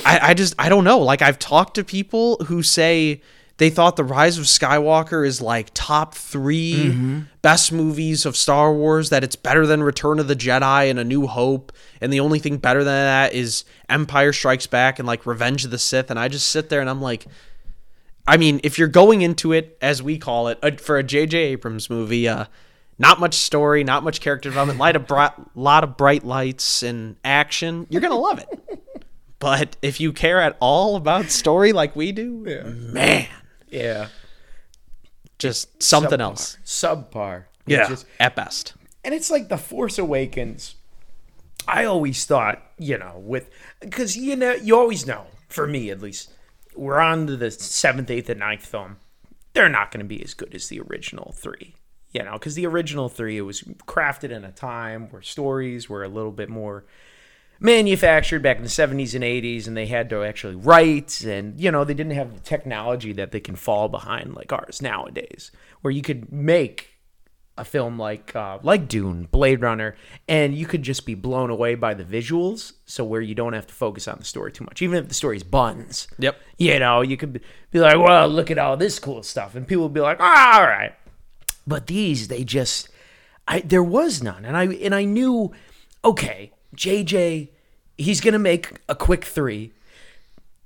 [0.07, 1.01] I, I just I don't know.
[1.01, 3.21] Like I've talked to people who say
[3.59, 9.11] they thought the Rise of Skywalker is like top 3 best movies of Star Wars.
[9.11, 12.39] That it's better than Return of the Jedi and A New Hope, and the only
[12.39, 16.11] thing better than that is Empire Strikes Back and like Revenge of the Sith.
[16.11, 17.27] And I just sit there and I'm like,
[18.27, 21.37] I mean, if you're going into it as we call it uh, for a J.J.
[21.37, 22.47] Abrams movie, uh,
[22.99, 27.17] not much story, not much character development, light of bright, lot of bright lights and
[27.25, 28.49] action, you're gonna love it.
[29.39, 32.39] But if you care at all about story like we do,
[32.93, 33.29] man,
[33.69, 34.09] Yeah.
[35.39, 36.23] just something Subpar.
[36.23, 36.59] else.
[36.65, 37.45] Subpar.
[37.67, 38.75] Yeah, at best.
[39.05, 40.77] and it's like the Force Awakens.
[41.69, 46.01] I always thought, you know, with because you know, you always know, for me at
[46.01, 46.31] least,
[46.77, 48.99] we're on to the seventh, eighth, and ninth film.
[49.53, 51.75] They're not going to be as good as the original three,
[52.17, 56.03] you know, because the original three it was crafted in a time where stories were
[56.03, 56.87] a little bit more
[57.61, 61.71] manufactured back in the 70s and 80s and they had to actually write and you
[61.71, 65.51] know they didn't have the technology that they can fall behind like ours nowadays
[65.81, 66.97] where you could make
[67.59, 69.97] a film like uh, like Dune, Blade Runner,
[70.29, 72.75] and you could just be blown away by the visuals.
[72.85, 75.15] So where you don't have to focus on the story too much, even if the
[75.15, 76.07] story's buns.
[76.19, 76.39] Yep.
[76.59, 79.85] You know, you could be- like, "Well, look at all this cool stuff," and people
[79.85, 80.93] would be like, "Ah, all right."
[81.67, 82.89] But these, they just,
[83.49, 85.53] I there was none, and I and I knew,
[86.05, 87.49] okay, JJ,
[87.99, 89.73] he's gonna make a quick three.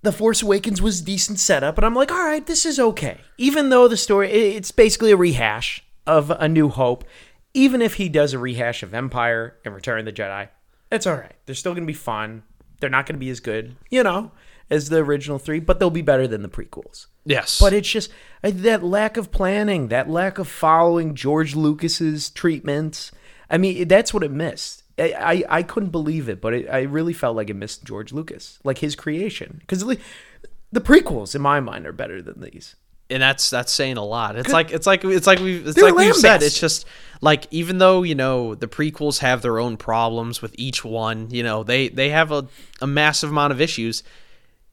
[0.02, 3.18] The Force Awakens was decent setup, and I'm like, all right, this is okay.
[3.36, 7.04] Even though the story, it's basically a rehash of A New Hope.
[7.52, 10.48] Even if he does a rehash of Empire and Return of the Jedi,
[10.90, 11.34] it's all right.
[11.46, 12.42] They're still gonna be fun.
[12.80, 14.32] They're not gonna be as good, you know,
[14.70, 17.06] as the original three, but they'll be better than the prequels.
[17.24, 17.58] Yes.
[17.58, 18.10] But it's just
[18.44, 23.10] uh, that lack of planning, that lack of following George Lucas's treatments.
[23.50, 24.84] I mean, that's what it missed.
[24.98, 28.12] I, I, I couldn't believe it, but it, I really felt like it missed George
[28.12, 29.56] Lucas, like his creation.
[29.60, 32.76] Because the prequels, in my mind, are better than these.
[33.10, 34.36] and that's that's saying a lot.
[34.36, 36.42] It's like it's like it's like we it's They're like we've said.
[36.42, 36.86] It's just
[37.20, 41.42] like even though you know the prequels have their own problems with each one, you
[41.42, 42.46] know they they have a,
[42.80, 44.02] a massive amount of issues.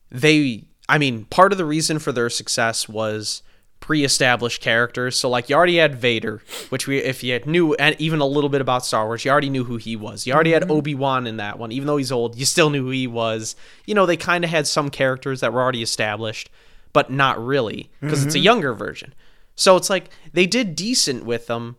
[0.10, 3.44] They, I mean, part of the reason for their success was
[3.80, 5.18] pre-established characters.
[5.18, 8.60] So like you already had Vader, which we if you knew even a little bit
[8.62, 10.26] about Star Wars, you already knew who he was.
[10.26, 10.72] You already had mm-hmm.
[10.72, 13.56] Obi Wan in that one, even though he's old, you still knew who he was.
[13.86, 16.50] You know, they kind of had some characters that were already established,
[16.92, 18.46] but not really because it's a mm-hmm.
[18.46, 19.14] younger version.
[19.56, 21.78] So it's like they did decent with them,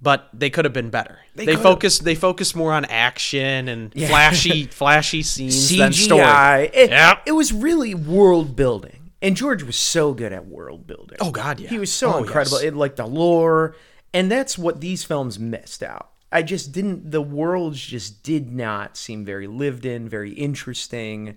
[0.00, 1.18] but they could have been better.
[1.34, 1.62] They, could've.
[1.62, 6.22] focused they focused more on action and flashy flashy scenes than story.
[6.22, 6.70] CGI.
[6.72, 7.22] It, Yep.
[7.26, 9.10] it was really world building.
[9.20, 11.18] And George was so good at world building.
[11.20, 11.68] Oh God, yeah.
[11.68, 12.58] He was so Oh, incredible.
[12.58, 12.68] yes.
[12.68, 13.74] It like the lore,
[14.14, 16.10] and that's what these films missed out.
[16.30, 17.10] I just didn't.
[17.10, 21.36] The worlds just did not seem very lived in, very interesting.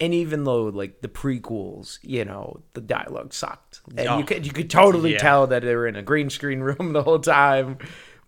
[0.00, 4.18] And even though like the prequels, you know, the dialogue sucked, and Oh.
[4.18, 5.18] you could you could totally Yeah.
[5.18, 7.78] tell that they were in a green screen room the whole time.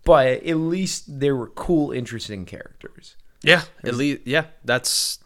[0.04, 3.16] But at least there were cool, interesting characters.
[3.42, 5.18] Yeah, at least yeah, that's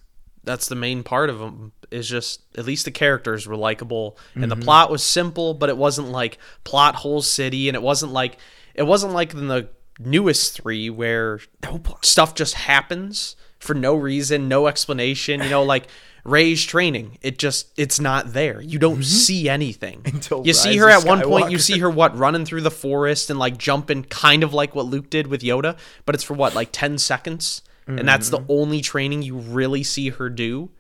[0.42, 4.44] that's the main part of them is just at least the characters were likable and
[4.44, 4.50] Mm-hmm.
[4.60, 8.36] the plot was simple, but it wasn't like plot hole city, and it wasn't like
[8.74, 14.48] it wasn't like in the newest three where No stuff just happens for no reason,
[14.48, 15.40] no explanation.
[15.42, 15.86] You know, like
[16.24, 18.60] Rey's training, it just it's not there.
[18.60, 20.14] You don't see anything Mm-hmm.
[20.16, 21.50] Until you see her at one point.
[21.50, 24.86] You see her what running through the forest and like jumping, kind of like what
[24.86, 28.46] Luke did with Yoda, but it's for what like ten seconds, and that's Mm-hmm.
[28.46, 30.70] the only training you really see her do,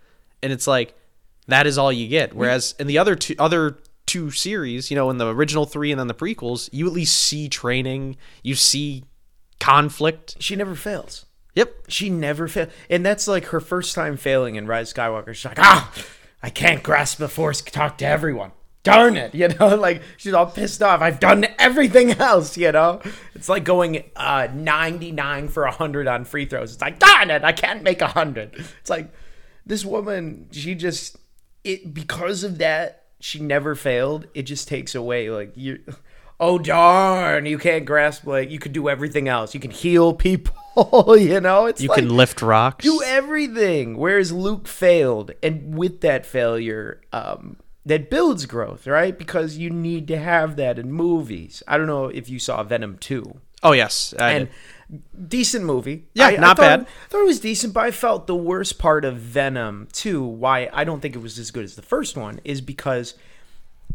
[0.42, 0.94] and it's like
[1.46, 2.34] that is all you get.
[2.34, 5.98] Whereas in the other two other two series, you know, in the original three and
[6.00, 9.04] then the prequels, you at least see training, you see
[9.60, 10.36] conflict.
[10.40, 11.26] She never fails.
[11.54, 11.84] Yep.
[11.88, 15.34] She never failed, And that's like her first time failing in Rise Skywalker.
[15.34, 15.92] She's like, ah,
[16.42, 18.52] I can't grasp the Force, talk to everyone.
[18.82, 19.34] Darn it.
[19.44, 21.00] You know, like she's all pissed off.
[21.00, 23.00] I've done everything else, you know?
[23.34, 26.72] It's like going uh, 99 for 100 on free throws.
[26.72, 28.54] It's like, darn it, I can't make 100.
[28.80, 29.12] It's like,
[29.64, 31.16] this woman, she just,
[31.62, 34.26] it because of that, she never failed.
[34.34, 35.80] It just takes away, like, you.
[36.40, 37.46] Oh darn!
[37.46, 39.54] You can't grasp like you could do everything else.
[39.54, 40.52] You can heal people.
[41.18, 42.84] you know, it's You like, can lift rocks.
[42.84, 43.96] do everything.
[43.96, 47.56] Whereas Luke failed, and with that failure, um,
[47.86, 49.16] that builds growth, right?
[49.18, 51.62] Because you need to have that in movies.
[51.68, 53.40] I don't know if you saw Venom two.
[53.62, 54.48] Oh yes, I and
[54.90, 55.28] did.
[55.28, 56.04] decent movie.
[56.14, 56.80] Yeah, I- I not thought- bad.
[56.80, 60.22] I thought it was decent, but I felt the worst part of Venom two.
[60.22, 63.14] Why I don't think it was as good as the first one is because.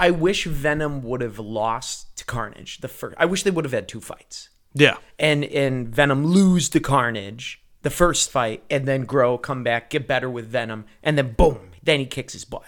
[0.02, 2.80] I wish Venom would have lost to Carnage.
[2.80, 4.98] The first, I wish they would have had two fights yeah.
[5.18, 10.08] and and Venom lose to Carnage the first fight, and then grow, come back, get
[10.08, 12.66] better with Venom, and then boom, then he kicks his butt.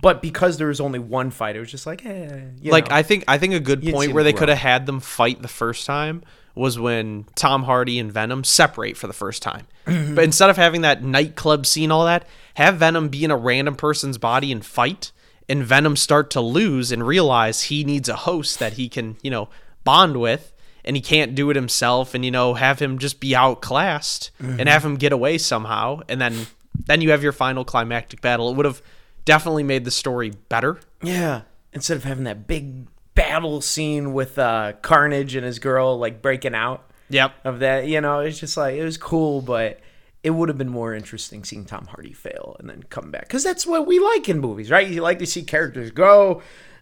[0.00, 2.96] But because there was only one fight, it was just like, eh, you like know.
[2.96, 5.48] I think I think a good point where they could have had them fight the
[5.48, 6.22] first time
[6.54, 9.66] was when Tom Hardy and Venom separate for the first time.
[9.86, 10.14] Mm-hmm.
[10.14, 13.76] But instead of having that nightclub scene, all that, have Venom be in a random
[13.76, 15.12] person's body and fight,
[15.48, 19.30] and Venom start to lose and realize he needs a host that he can, you
[19.30, 19.48] know,
[19.84, 20.52] bond with.
[20.84, 24.60] And he can't do it himself, and you know, have him just be outclassed Mm-hmm.
[24.60, 26.46] and have him get away somehow, and then
[26.86, 28.50] then you have your final climactic battle.
[28.50, 28.80] It would have
[29.24, 30.80] definitely made the story better.
[31.02, 36.22] yeah, instead of having that big battle scene with uh, Carnage and his girl like
[36.22, 37.32] breaking out Yep.
[37.44, 39.80] of that, you know, it's just like it was cool, but
[40.22, 43.42] it would have been more interesting seeing Tom Hardy fail and then come back because
[43.44, 44.86] that's what we like in movies, right?
[44.88, 46.40] You like to see characters grow.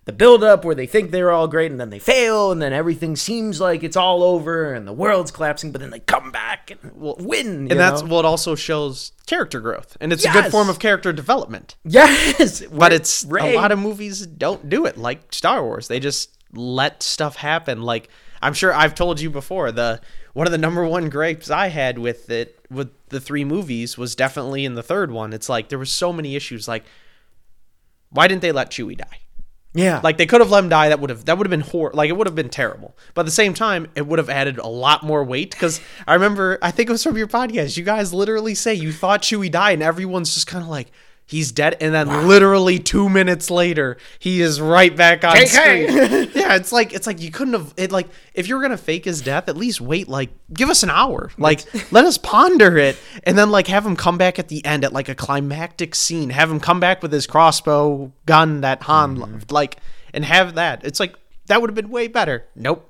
[0.09, 2.73] The build up where they think they're all great and then they fail and then
[2.73, 6.71] everything seems like it's all over and the world's collapsing, but then they come back
[6.71, 7.67] and will win.
[7.67, 8.09] you and that's know?
[8.09, 9.99] what also shows character growth.
[10.01, 11.77] And it's a good form of character development.
[11.85, 15.89] Yes, but it's Rey- a lot of movies don't do it like star wars.
[15.89, 17.83] They just let stuff happen.
[17.83, 18.09] Like
[18.41, 20.01] i'm sure i've told you before the
[20.33, 24.15] one of the number one gripes i had with it with the three movies was
[24.15, 25.33] definitely in the third one.
[25.33, 26.85] It's like there was so many issues like
[28.11, 29.19] why didn't they let chewie die
[29.79, 30.89] yeah, like they could have let him die.
[30.89, 32.97] That would have that would have been hor- like it would have been terrible.
[33.15, 36.15] But at the same time, it would have added a lot more weight because I
[36.15, 37.77] remember I think it was from your podcast.
[37.77, 40.91] You guys literally say you thought Chewie died, and everyone's just kind of like
[41.29, 45.47] he's dead, and then literally two minutes later, he is right back on JK.
[45.47, 46.31] screen.
[46.35, 47.93] yeah, it's like it's like you couldn't have it.
[47.93, 50.91] Like if you were gonna fake his death, at least wait like give us an
[50.91, 51.31] hour.
[51.39, 54.85] Like let us ponder it, and then like have him come back at the end
[54.85, 56.31] at like a climactic scene.
[56.31, 59.21] Have him come back with his crossbow gun that Han Mm-hmm.
[59.21, 59.77] loved, like,
[60.13, 60.85] and have that.
[60.85, 61.15] It's like
[61.47, 62.47] that would have been way better.
[62.57, 62.88] Nope.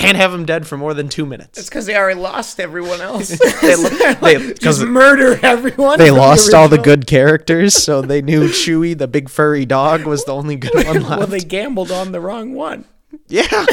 [0.00, 1.58] Can't have him dead for more than two minutes.
[1.58, 3.30] it's because they already lost everyone else.
[3.60, 3.88] They lo-
[4.22, 5.98] they- 'cause just murder everyone.
[5.98, 9.66] they from the lost all the good characters, so they knew Chewie, the big furry
[9.66, 11.08] dog, was the only good one left.
[11.18, 12.84] Well, they gambled on the wrong one.
[13.28, 13.66] yeah.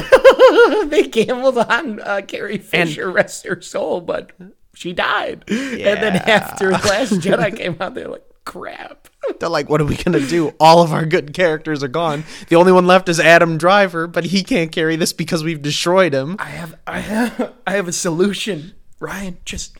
[0.88, 4.32] they gambled on uh, Carrie Fisher, rest her soul, but
[4.74, 5.44] she died.
[5.48, 5.94] Yeah.
[5.94, 9.10] And then after Last Jedi came out, they're like, crap.
[9.42, 10.56] They're like, what are we gonna do?
[10.58, 12.24] All of our good characters are gone.
[12.48, 16.14] The only one left is Adam Driver, but he can't carry this because we've destroyed
[16.14, 16.38] him.
[16.40, 18.74] I have, I have, I have a solution.
[19.02, 19.78] Rian, just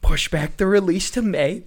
[0.00, 1.64] push back the release to May.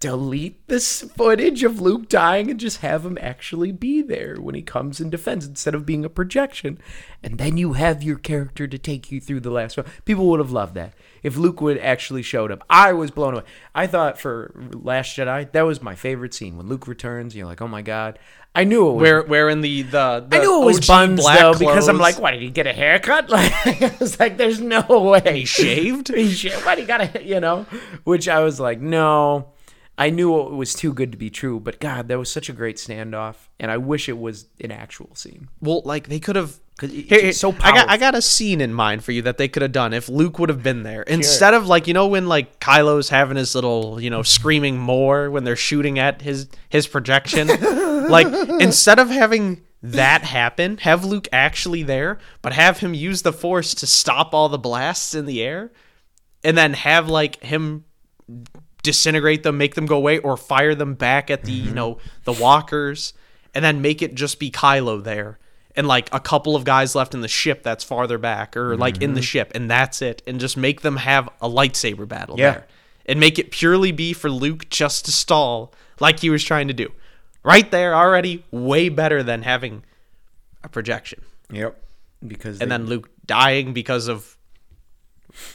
[0.00, 4.62] Delete this footage of Luke dying and just have him actually be there when he
[4.62, 6.78] comes and defends instead of being a projection.
[7.22, 9.86] And then you have your character to take you through the last one.
[10.04, 12.62] People would have loved that if Luke would actually showed up.
[12.70, 13.44] I was blown away.
[13.74, 17.34] I thought for Last Jedi that was my favorite scene when Luke returns.
[17.34, 18.18] You're like, oh my god.
[18.54, 20.86] I knew it was Where, where in the the, the I knew it was OG
[20.86, 23.28] buns black though because I'm like, what did he get a haircut?
[23.38, 26.08] Like I was like, there's no way he shaved.
[26.14, 26.64] he shaved.
[26.64, 27.66] What he got a you know?
[28.04, 29.52] Which I was like, no.
[29.98, 32.52] I knew it was too good to be true, but God, that was such a
[32.52, 35.48] great standoff, and I wish it was an actual scene.
[35.60, 36.60] Well, like they could have.
[36.80, 39.38] it's Here, here, so I got I got a scene in mind for you that
[39.38, 42.06] they could have done if Luke would have been there instead of like you know
[42.06, 46.48] when like Kylo's having his little you know screaming more when they're shooting at his
[46.68, 47.48] his projection,
[48.08, 48.28] like
[48.60, 53.74] instead of having that happen, have Luke actually there, but have him use the Force
[53.74, 55.72] to stop all the blasts in the air,
[56.44, 57.84] and then have like him
[58.82, 61.74] disintegrate them, make them go away, or fire them back at the you mm-hmm.
[61.74, 63.12] know the walkers,
[63.54, 65.38] and then make it just be Kylo there,
[65.76, 69.02] and like a couple of guys left in the ship that's farther back, or like
[69.02, 69.24] in the mm-hmm.
[69.24, 72.52] ship, and that's it, and just make them have a lightsaber battle Yeah.
[72.52, 72.66] there,
[73.06, 76.74] and make it purely be for Luke just to stall like he was trying to
[76.74, 76.92] do,
[77.42, 79.82] right there already way better than having
[80.62, 81.82] a projection, Yep.
[82.26, 84.37] Because and they- then Luke dying because of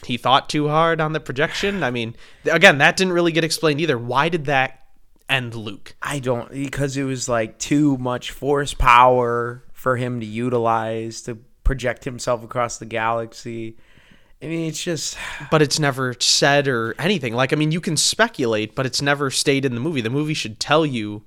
[0.04, 1.82] he thought too hard on the projection.
[1.82, 3.98] I mean, again, that didn't really get explained either.
[3.98, 4.86] Why did that
[5.28, 5.94] end Luke?
[6.02, 11.36] I don't because it was like too much force power for him to utilize to
[11.64, 13.76] project himself across the galaxy.
[14.42, 15.16] I mean, it's just
[15.50, 17.34] But it's never said or anything.
[17.34, 20.00] Like, I mean, you can speculate, but it's never stayed in the movie.
[20.00, 21.24] The movie should tell you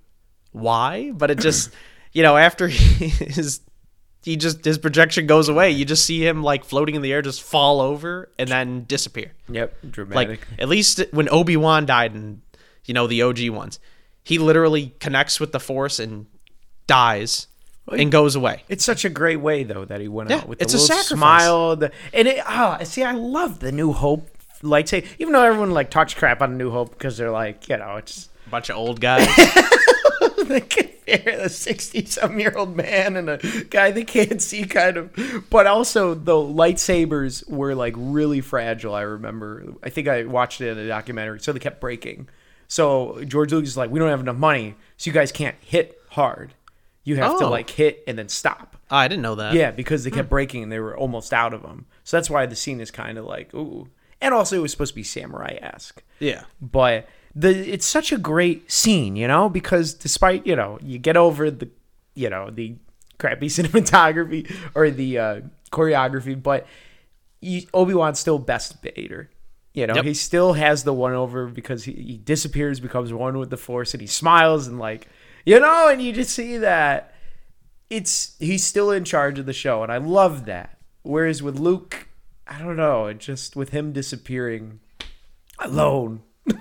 [0.51, 1.71] why, but it just,
[2.13, 3.61] you know, after his
[4.27, 7.21] he just his projection goes away, you just see him like floating in the air,
[7.21, 9.31] just fall over and then disappear.
[9.49, 10.29] yep dramatic.
[10.29, 12.41] Like at least when Obi Wan died and
[12.85, 13.79] you know the OG ones,
[14.23, 16.25] he literally connects with the Force and
[16.87, 17.47] dies
[17.89, 18.63] and goes away.
[18.67, 20.81] it's such a great way though that he went Yeah, out with it's the a
[20.81, 21.41] little sacrifice.
[21.41, 22.39] smile, the, and it.
[22.45, 24.29] Ah, see, I love the New Hope
[24.61, 25.07] lightsaber.
[25.19, 28.27] Even though everyone like talks crap on New Hope because they're like, you know, it's
[28.45, 29.25] a bunch of old guys.
[31.07, 33.37] compare a 60 some year old man and a
[33.69, 35.45] guy that can't see kind of.
[35.49, 39.73] But also the lightsabers were like really fragile i remember.
[39.83, 42.29] I think i watched it in a documentary so they kept breaking.
[42.67, 45.99] So george lucas is like we don't have enough money so you guys can't hit
[46.09, 46.53] hard.
[47.03, 47.49] You have to Oh.
[47.49, 48.75] like hit and then stop.
[48.91, 49.53] Oh, I didn't know that.
[49.53, 50.35] yeah because they kept hmm.
[50.35, 53.17] breaking and they were almost out of them so that's why the scene is kind
[53.17, 53.87] of like ooh.
[54.19, 56.01] And also it was supposed to be samurai-esque.
[56.19, 56.45] Yeah.
[56.59, 57.07] but
[57.39, 61.51] the it's such a great scene, you know, because despite you know you get over
[61.51, 61.69] the
[62.15, 62.75] you know the
[63.19, 66.65] crappy cinematography or the uh, choreography, but
[67.73, 69.29] Obi Wan's still best Vader.
[69.73, 70.05] You know, Yep.
[70.05, 73.93] he still has the one over because he, he disappears, becomes one with the Force,
[73.93, 75.07] and he smiles and like
[75.45, 77.13] you know, and you just see that
[77.89, 80.77] it's he's still in charge of the show, and I love that.
[81.03, 82.07] Whereas with Luke,
[82.47, 84.79] I don't know, it just with him disappearing
[85.59, 86.21] alone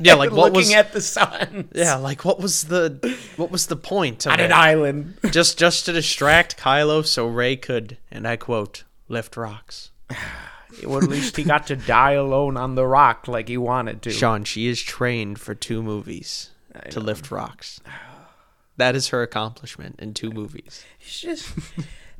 [0.00, 3.66] Yeah, like what looking was at the sun Yeah, like what was the what was
[3.66, 5.18] the point of on an island.
[5.30, 9.90] just just to distract Kylo so Rey could, and I quote, lift rocks.
[10.84, 14.10] well, at least he got to die alone on the rock like he wanted to.
[14.10, 16.50] Sean, she is trained for two movies
[16.90, 17.80] to lift rocks.
[18.76, 20.84] That is her accomplishment in two movies.
[21.00, 21.52] It's just,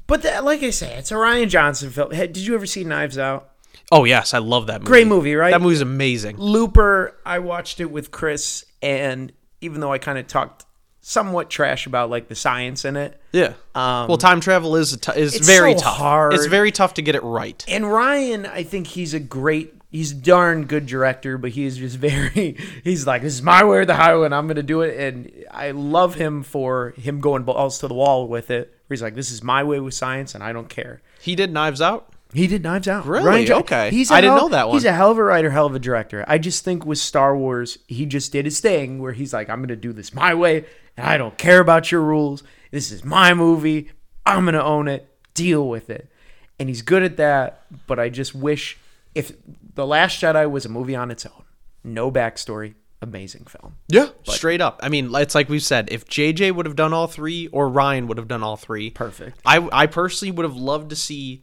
[0.07, 2.13] but that, like I say, it's a Rian Johnson film.
[2.13, 3.51] Hey, did you ever see Knives Out?
[3.93, 4.89] Oh yes, I love that movie.
[4.89, 5.51] Great movie, right?
[5.51, 6.37] That movie's amazing.
[6.39, 7.17] Looper.
[7.25, 10.65] I watched it with Chris, and even though I kind of talked
[11.01, 13.53] somewhat trash about like the science in it, Yeah.
[13.75, 15.97] um, well, time travel is a t- is it's very so tough.
[15.99, 16.33] hard.
[16.35, 17.63] It's very tough to get it right.
[17.69, 22.57] And Rian, I think he's a great, he's darn good director, but he's just very,
[22.83, 24.99] he's like, this is my way or the highway, and I'm going to do it.
[24.99, 28.69] And I love him for him going balls to the wall with it.
[28.87, 31.03] Where he's like, this is my way with science, and I don't care.
[31.21, 32.14] He did Knives Out.
[32.35, 33.07] He did Knives Out.
[33.07, 33.47] Really?
[33.47, 33.91] Rian Okay.
[33.91, 34.77] He's I didn't know that one.
[34.77, 36.25] He's a hell of a writer, hell of a director.
[36.27, 39.59] I just think with Star Wars, he just did his thing where he's like, I'm
[39.59, 40.65] going to do this my way,
[40.97, 42.43] and I don't care about your rules.
[42.71, 43.91] This is my movie.
[44.27, 45.09] I'm going to own it.
[45.35, 46.11] Deal with it.
[46.59, 48.79] And he's good at that, but I just wish
[49.15, 49.33] if
[49.75, 51.45] The Last Jedi was a movie on its own,
[51.83, 53.77] no backstory, amazing film.
[53.89, 54.81] Yeah, straight up.
[54.83, 55.89] I mean, it's like we've said.
[55.93, 59.39] If JJ would have done all three, or Rian would have done all three, Perfect.
[59.45, 61.43] I I personally would have loved to see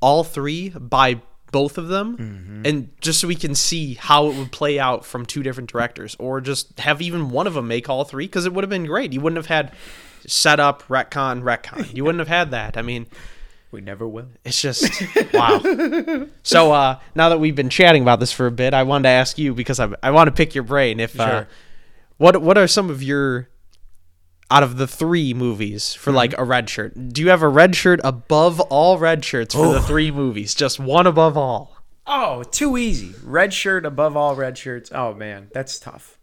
[0.00, 2.62] all three by both of them, Mm-hmm.
[2.66, 6.14] and just so we can see how it would play out from two different directors,
[6.18, 8.84] or just have even one of them make all three, because it would have been
[8.86, 9.12] great.
[9.12, 9.72] You wouldn't have had
[10.26, 11.94] setup, retcon, retcon.
[11.94, 12.76] You wouldn't have had that.
[12.76, 13.06] I mean,
[13.70, 14.28] We never will.
[14.44, 14.90] it's just
[15.32, 15.58] wow.
[16.42, 19.08] So uh, now that we've been chatting about this for a bit, I wanted to
[19.10, 21.00] ask you because I I want to pick your brain.
[21.00, 21.44] If uh,
[22.18, 23.48] what what are some of your
[24.50, 26.16] out of the three movies for mm-hmm.
[26.16, 27.12] like a red shirt?
[27.12, 30.54] Do you have a red shirt above all red shirts for the three movies?
[30.54, 31.76] Just one above all.
[32.06, 33.14] Oh, too easy.
[33.22, 34.90] Red shirt above all red shirts.
[34.94, 36.18] Oh man, that's tough.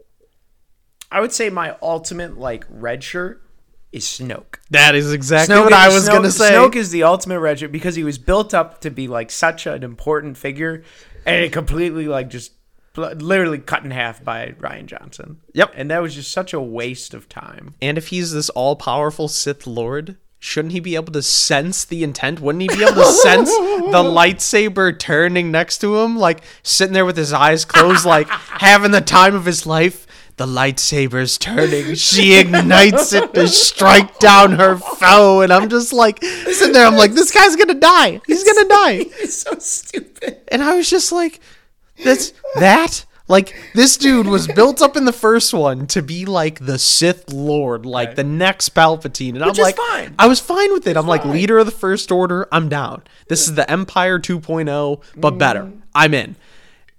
[1.11, 3.43] I would say my ultimate like red shirt
[3.91, 4.57] is Snoke.
[4.71, 6.51] That is exactly Snoke what I was Snoke- gonna say.
[6.51, 9.67] Snoke is the ultimate red shirt because he was built up to be like such
[9.67, 10.84] an important figure,
[11.26, 12.51] and it completely like just
[12.97, 15.41] literally cut in half by Rian Johnson.
[15.53, 15.73] Yep.
[15.75, 17.75] And that was just such a waste of time.
[17.81, 22.39] And if he's this all-powerful Sith Lord, shouldn't he be able to sense the intent?
[22.39, 27.05] Wouldn't he be able to sense the lightsaber turning next to him, like sitting there
[27.05, 30.05] with his eyes closed, like having the time of his life?
[30.37, 31.95] The lightsaber's turning.
[31.95, 36.85] She ignites it to strike down her foe, and I'm just like sitting there.
[36.85, 38.19] I'm like, this guy's gonna die.
[38.27, 39.05] He's gonna die.
[39.21, 40.41] It's so stupid.
[40.49, 41.39] And I was just like,
[42.03, 43.05] that's that?
[43.27, 47.33] Like, this dude was built up in the first one to be like the Sith
[47.33, 48.15] Lord, like Right.
[48.17, 49.29] the next Palpatine.
[49.35, 50.13] And Which I'm like, fine.
[50.19, 50.95] I was fine with it.
[50.95, 51.31] I'm like, fine.
[51.31, 53.01] leader of the First Order, I'm down.
[53.27, 55.37] This is the Empire 2.0, but Mm.
[55.39, 55.71] better.
[55.95, 56.35] I'm in.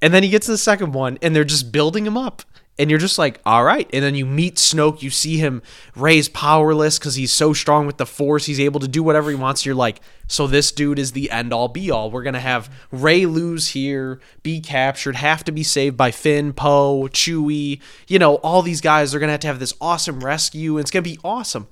[0.03, 2.43] And then he gets to the second one, and they're just building him up.
[2.79, 3.89] And you're just like, all right.
[3.93, 5.01] And then you meet Snoke.
[5.01, 5.63] You see him
[5.95, 8.45] raised powerless because he's so strong with the Force.
[8.45, 9.65] He's able to do whatever he wants.
[9.65, 12.11] You're like, so this dude is the end all be all.
[12.11, 16.53] We're going to have Rey lose here, be captured, have to be saved by Finn,
[16.53, 17.81] Poe, Chewie.
[18.09, 20.77] You know, all these guys are going to have to have this awesome rescue.
[20.77, 21.69] And it's going to be awesome.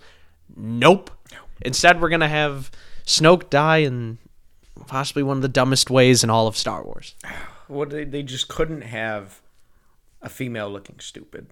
[0.57, 1.11] Nope.
[1.61, 2.71] Instead, we're going to have
[3.05, 4.19] Snoke die in
[4.87, 7.15] possibly one of the dumbest ways in all of Star Wars.
[7.69, 9.43] What they, they just couldn't have
[10.25, 11.47] a female looking stupid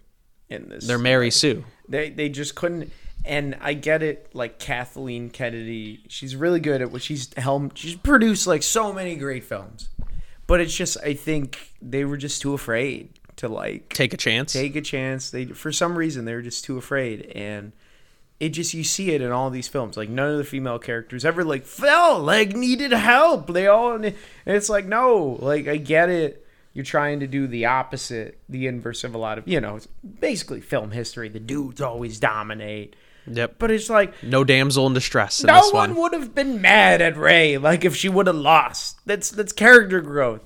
[0.49, 0.87] in this.
[0.87, 1.65] They're Mary Sue.
[1.89, 2.93] They they just couldn't.
[3.25, 7.79] And I get it, like Kathleen Kennedy, she's really good at what she's helmed.
[7.79, 9.91] She's produced like so many great films,
[10.49, 14.53] but it's just I think they were just too afraid to like Take a chance.
[14.53, 15.31] take a chance.
[15.31, 17.73] They for some reason they were just too afraid, and
[18.41, 19.97] it just you see it in all these films.
[19.97, 23.53] Like none of the female characters ever like fell like needed help.
[23.53, 24.17] They all and
[24.47, 26.42] it's like no, like I get it.
[26.75, 29.87] You're trying to do the opposite, the inverse of a lot of you know, it's
[30.21, 31.29] basically film history.
[31.29, 32.97] The dudes always dominate,
[33.27, 33.57] Yep.
[33.59, 36.01] but it's like No damsel in distress in no this one one.
[36.03, 38.99] would have been mad at Rey like if she would have lost.
[39.07, 40.41] That's that's character growth.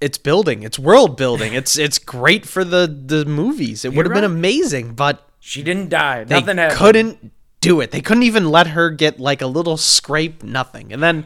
[0.00, 0.62] It's building.
[0.62, 1.54] It's world building.
[1.54, 3.84] It's it's great for the the movies.
[3.84, 6.24] It would have been amazing, but She didn't die.
[6.24, 6.78] they Nothing happened.
[6.78, 7.92] couldn't do it.
[7.92, 10.42] They couldn't even let her get like a little scrape.
[10.42, 10.92] Nothing.
[10.92, 11.24] And then,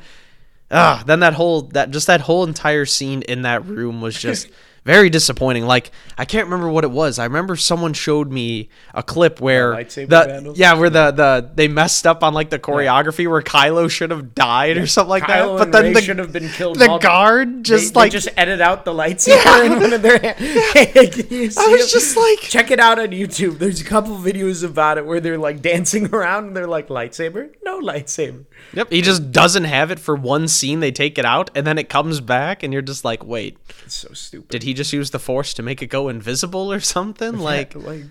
[0.70, 4.48] ah, then that whole that just that whole entire scene in that room was just.
[4.86, 5.66] Very disappointing.
[5.66, 7.18] Like I can't remember what it was.
[7.18, 11.66] I remember someone showed me a clip where lightsaber the yeah, where the the they
[11.66, 15.58] messed up on like the choreography where Kylo should have died or something like Kylo
[15.58, 15.64] that.
[15.64, 16.78] But then Rey the should have been killed.
[16.78, 20.18] the guard just they, like they just edit out the lightsaber in one of their
[20.20, 21.58] hands.
[21.58, 23.58] I was just like- check it out on YouTube.
[23.58, 27.50] There's a couple videos about it where they're like dancing around and they're like lightsaber,
[27.64, 28.44] no lightsaber.
[28.72, 30.80] Yep, he just doesn't have it for one scene.
[30.80, 33.94] They take it out, and then it comes back, and you're just like, wait, It's
[33.94, 34.48] so stupid.
[34.48, 37.38] did he just use the force to make it go invisible or something?
[37.38, 38.04] Like, like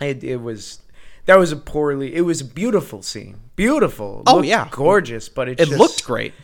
[0.00, 0.80] it, it was.
[1.26, 2.14] That was a poorly.
[2.14, 3.40] It was a beautiful scene.
[3.56, 4.22] Beautiful.
[4.26, 4.68] Oh, yeah.
[4.70, 5.28] gorgeous.
[5.28, 6.34] But it it just, looked great,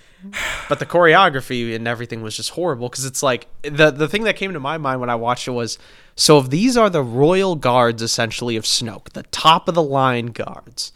[0.68, 2.88] but the choreography and everything was just horrible.
[2.88, 5.53] Because it's like the the thing that came to my mind when I watched it
[5.53, 5.78] was,
[6.14, 10.26] so if these are the royal guards essentially of Snoke, the top of the line
[10.26, 10.92] guards,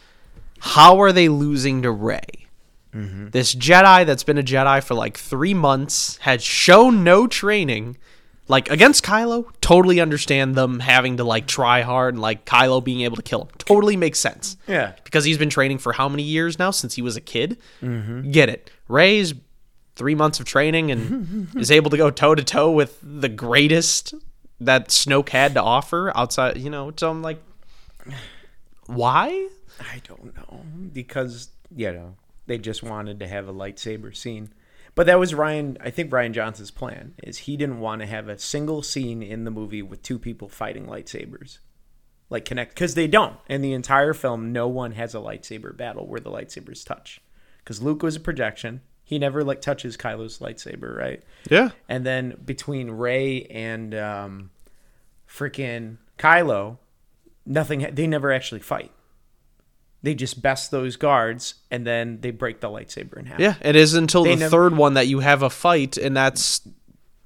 [0.60, 2.43] how are they losing to Rey?
[2.94, 3.30] Mm-hmm.
[3.30, 7.96] This Jedi that's been a Jedi for like three months had shown no training.
[8.46, 13.00] Like against Kylo, totally understand them having to like try hard and like Kylo being
[13.00, 13.48] able to kill him.
[13.58, 14.56] Totally makes sense.
[14.66, 14.92] Yeah.
[15.02, 17.58] Because he's been training for how many years now since he was a kid?
[17.82, 18.30] Mm-hmm.
[18.30, 18.70] Get it.
[18.86, 19.32] Rey's
[19.96, 24.14] three months of training and is able to go toe to toe with the greatest
[24.60, 27.42] that Snoke had to offer outside, you know, so I'm like,
[28.86, 29.48] why?
[29.80, 30.60] I don't know
[30.92, 32.14] because you know
[32.46, 34.52] they just wanted to have a lightsaber scene,
[34.94, 35.76] but that was Rian.
[35.80, 39.44] I think Rian Johnson's plan is he didn't want to have a single scene in
[39.44, 41.58] the movie with two people fighting lightsabers,
[42.30, 43.36] like connect because they don't.
[43.48, 47.20] In the entire film, no one has a lightsaber battle where the lightsabers touch,
[47.58, 48.82] because Luke was a projection.
[49.02, 51.22] He never like touches Kylo's lightsaber, right?
[51.50, 51.70] Yeah.
[51.88, 54.50] And then between Rey and um,
[55.28, 56.78] freaking Kylo,
[57.44, 57.86] nothing.
[57.92, 58.92] They never actually fight.
[60.04, 63.40] They just best those guards, and then they break the lightsaber in half.
[63.40, 66.14] Yeah, it is until They the never- third one that you have a fight, and
[66.16, 66.60] that's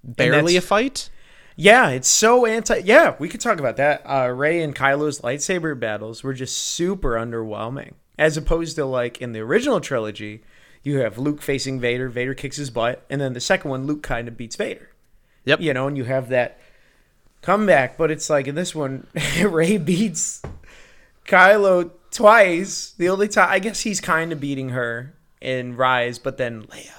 [0.02, 1.10] barely that's- a fight.
[1.56, 2.76] Yeah, it's so anti.
[2.84, 4.02] Yeah, we could talk about that.
[4.06, 9.32] Uh, Rey and Kylo's lightsaber battles were just super underwhelming, as opposed to like in
[9.32, 10.44] the original trilogy,
[10.84, 12.08] you have Luke facing Vader.
[12.08, 14.90] Vader kicks his butt, and then the second one, Luke kind of beats Vader.
[15.46, 15.60] Yep.
[15.60, 16.60] you know, and you have that
[17.42, 17.96] comeback.
[17.98, 19.08] But it's like in this one,
[19.42, 20.40] Rey beats
[21.26, 22.92] Kylo twice.
[22.96, 26.90] The only time, I guess, he's kind of beating her in Rise, but then Leia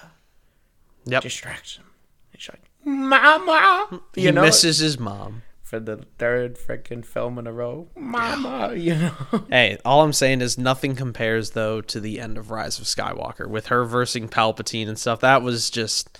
[1.05, 1.23] Yep.
[1.23, 1.85] distracts him.
[2.31, 5.41] He's like, "Mama," you he know, misses his mom.
[5.63, 9.13] for the third freaking film in a row, "Mama," you know.
[9.49, 13.47] Hey, all I'm saying is nothing compares though to the end of Rise of Skywalker
[13.47, 15.19] with her versing Palpatine and stuff.
[15.19, 16.17] That was just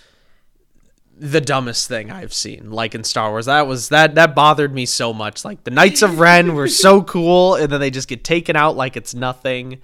[1.20, 2.72] the dumbest thing I've seen.
[2.72, 5.44] Like in Star Wars, that was that that bothered me so much.
[5.44, 8.76] Like the Knights of Ren were so cool, and then they just get taken out
[8.78, 9.82] like it's nothing.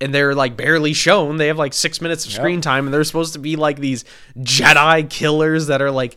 [0.00, 1.38] And they're like barely shown.
[1.38, 4.04] They have like six minutes of screen time, and they're supposed to be like these
[4.38, 6.16] Jedi killers that are like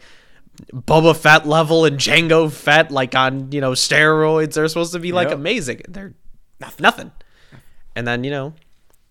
[0.72, 4.54] Boba Fett level and Django Fett, like on you know steroids.
[4.54, 5.38] They're supposed to be like Yep.
[5.38, 5.82] amazing.
[5.90, 6.14] They're
[6.80, 7.12] nothing.
[7.96, 8.54] And then you know,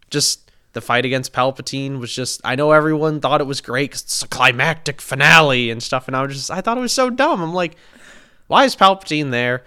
[0.09, 2.41] just the fight against Palpatine was just.
[2.45, 6.17] I know everyone thought it was great 'cause it's a climactic finale and stuff, and
[6.17, 6.51] I was just.
[6.51, 7.43] I thought it was so dumb.
[7.43, 7.77] I'm like,
[8.47, 9.65] why is Palpatine there?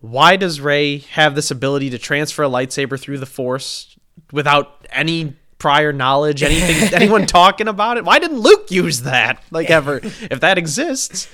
[0.00, 3.96] Why does Rey have this ability to transfer a lightsaber through the Force
[4.32, 8.04] without any prior knowledge, anything, anyone talking about it?
[8.04, 9.42] Why didn't Luke use that?
[9.52, 11.28] Like ever, if that exists,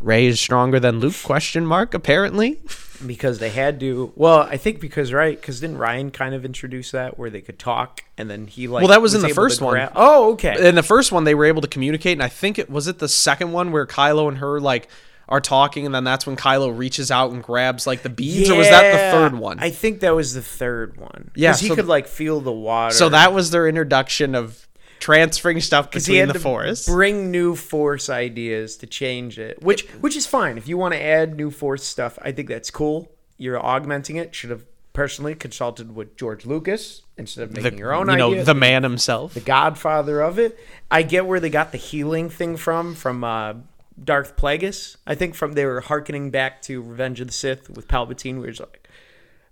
[0.00, 1.14] Rey is stronger than Luke?
[1.24, 1.94] Question mark.
[1.94, 2.58] Apparently,
[3.06, 4.12] because they had to.
[4.14, 7.58] Well, I think because right, because didn't Rian kind of introduce that where they could
[7.58, 8.82] talk and then he like.
[8.82, 9.74] Well, that was in the first to one.
[9.74, 10.68] gra- Oh, okay.
[10.68, 12.98] in the first one they were able to communicate, and I think it was it
[12.98, 14.88] the second one where Kylo and her like
[15.28, 18.56] are talking, and then that's when Kylo reaches out and grabs like the beads, or
[18.56, 19.58] was that the third one?
[19.60, 21.30] I think that was the third one.
[21.34, 22.94] Yeah, he so- could like feel the water.
[22.94, 24.68] so that was their introduction of
[25.06, 26.84] transferring stuff between the Force.
[26.86, 30.58] bring new force ideas to change it, which which is fine.
[30.58, 33.08] If you want to add new force stuff, I think that's cool.
[33.38, 34.34] You're augmenting it.
[34.34, 38.32] Should have personally consulted with George Lucas instead of the, making your own you know,
[38.32, 38.44] idea.
[38.44, 39.34] the man himself.
[39.34, 40.58] the godfather of it.
[40.90, 43.54] I get where they got the healing thing from from uh,
[44.02, 44.96] Darth Plagueis.
[45.06, 48.48] I think from they were harkening back to Revenge of the Sith with Palpatine, where
[48.48, 48.85] he's like,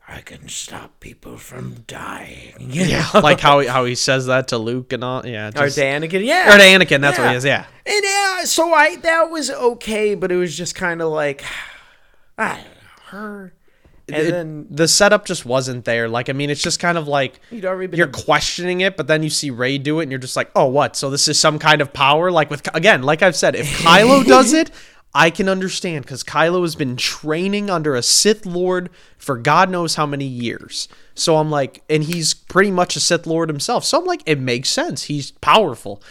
[0.09, 3.21] "I can stop people from dying." You yeah, know?
[3.21, 5.27] like how he, how he says that to Luke and all.
[5.27, 6.25] Yeah, or to Anakin.
[6.25, 7.01] Yeah, or to Anakin.
[7.01, 7.45] That's what he is.
[7.45, 7.67] Yeah.
[7.87, 11.45] And yeah, so I that was okay, but it was just kind of like,
[12.39, 12.71] I don't know,
[13.07, 13.55] her.
[14.07, 16.11] And It- then the setup just wasn't there.
[16.11, 18.99] Like, I mean, it's just kind of like He'd already been you're a- questioning it,
[18.99, 20.95] but then you see Rey do it, and you're just like, oh, what?
[20.95, 22.31] So this is some kind of power?
[22.31, 24.71] Like with again, like I've said, if Kylo does it,
[25.15, 29.95] I can understand because Kylo has been training under a Sith Lord for God knows
[29.95, 30.89] how many years.
[31.15, 33.85] So I'm like, and he's pretty much a Sith Lord himself.
[33.85, 35.05] So I'm like, it makes sense.
[35.05, 36.03] He's powerful.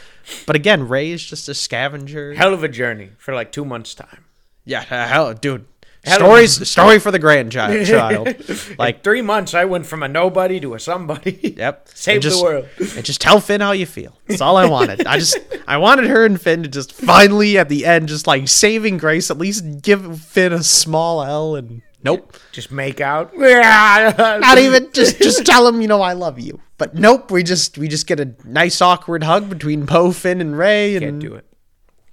[0.45, 2.33] But again, Rey is just a scavenger.
[2.33, 4.23] hell of a journey for like two months time.
[4.63, 5.65] Yeah, hell, dude.
[6.05, 7.85] Stories, story for the grandchild.
[7.87, 8.27] Child.
[8.27, 11.55] Like Like, three months, I went from a nobody to a somebody.
[11.57, 11.89] Yep.
[11.93, 12.67] save the world.
[12.95, 14.19] And just tell Finn how you feel.
[14.27, 15.05] That's all I wanted.
[15.07, 15.37] I just
[15.67, 19.31] I wanted her and Finn to just finally at the end just like saving grace,
[19.31, 22.35] at least give Finn a small L and nope.
[22.51, 23.35] Just make out.
[23.37, 26.59] Not even just just tell him, you know, I love you.
[26.77, 30.57] But nope, we just we just get a nice awkward hug between Poe, Finn, and
[30.57, 31.45] Rey and Can't do it.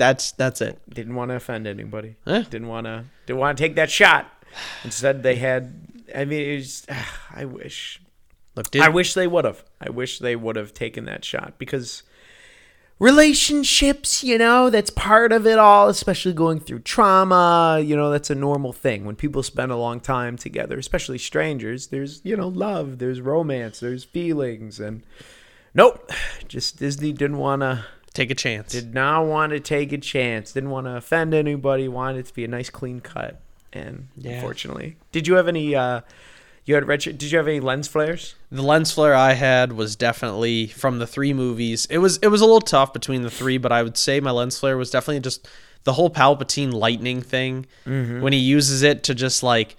[0.01, 0.81] That's that's it.
[0.89, 2.17] Didn't want to offend anybody.
[2.27, 2.45] Eh.
[2.49, 3.05] Didn't want to.
[3.27, 4.33] Didn't want to take that shot.
[4.83, 5.75] Instead, they had.
[6.17, 6.87] I mean, it was.
[7.31, 8.01] I wish.
[8.57, 9.63] Look, did, I wish they would have.
[9.79, 12.03] I wish they would have taken that shot because
[12.99, 17.81] relationships, you know, that's part of it all, especially going through trauma.
[17.85, 19.05] You know, that's a normal thing.
[19.05, 23.81] When people spend a long time together, especially strangers, there's, you know, love, there's romance,
[23.81, 24.81] there's feelings.
[24.81, 25.03] And
[25.75, 26.11] nope,
[26.49, 27.85] just Disney didn't want to.
[28.15, 28.73] Take a chance.
[28.73, 30.53] Did not want to take a chance.
[30.53, 31.89] Didn't want to offend anybody.
[31.89, 33.41] Wanted it to be a nice, clean cut.
[33.73, 34.33] And Yeah.
[34.33, 35.75] unfortunately, did you have any?
[35.75, 36.01] uh
[36.67, 37.01] You had red.
[37.01, 38.35] Did you have any lens flares?
[38.53, 41.87] the lens flare I had was definitely from the three movies.
[41.91, 44.31] It was it was a little tough between the three, but I would say my
[44.31, 45.49] lens flare was definitely just
[45.85, 49.77] the whole Palpatine lightning thing when he uses it to just like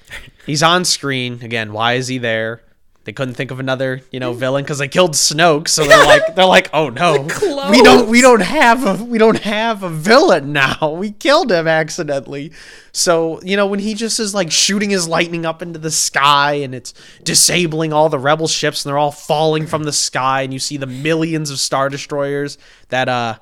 [0.47, 1.71] he's on screen again.
[1.73, 2.61] Why is he there?
[3.03, 5.67] They couldn't think of another, you know, villain because they killed Snoke.
[5.67, 7.13] So they're like, they're like, oh no,
[7.71, 10.95] we don't, we don't have a, we don't have a villain now.
[11.01, 12.51] We killed him accidentally.
[12.91, 16.53] So you know, when he just is like shooting his lightning up into the sky
[16.55, 16.93] and it's
[17.23, 20.77] disabling all the rebel ships and they're all falling from the sky, and you see
[20.77, 23.39] the millions of star destroyers that uh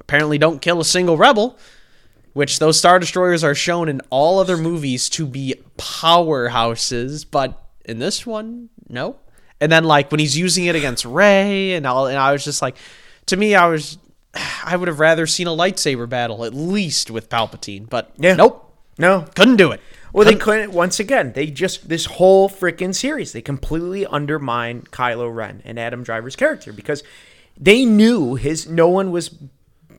[0.00, 1.58] apparently don't kill a single rebel
[2.34, 7.98] which those star destroyers are shown in all other movies to be powerhouses, but in
[7.98, 9.16] this one, no.
[9.60, 12.60] And then like when he's using it against Rey and all, and I was just
[12.62, 12.76] like,
[13.26, 13.98] to me, I was,
[14.64, 18.34] I would have rather seen a lightsaber battle at least with Palpatine, but Yeah.
[18.34, 19.22] nope, No.
[19.34, 19.80] couldn't do it.
[20.12, 20.70] Well, they Couldn't-.
[20.72, 26.04] Once again, they just this whole freaking series they completely undermine Kylo Ren and Adam
[26.04, 27.02] Driver's character because
[27.58, 28.68] they knew his.
[28.68, 29.34] No one was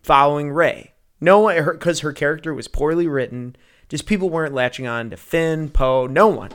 [0.04, 0.94] following Ray.
[1.20, 3.58] No one, because her, character was poorly written.
[3.90, 6.08] Just people weren't latching on to Finn, Poe.
[6.08, 6.52] No one.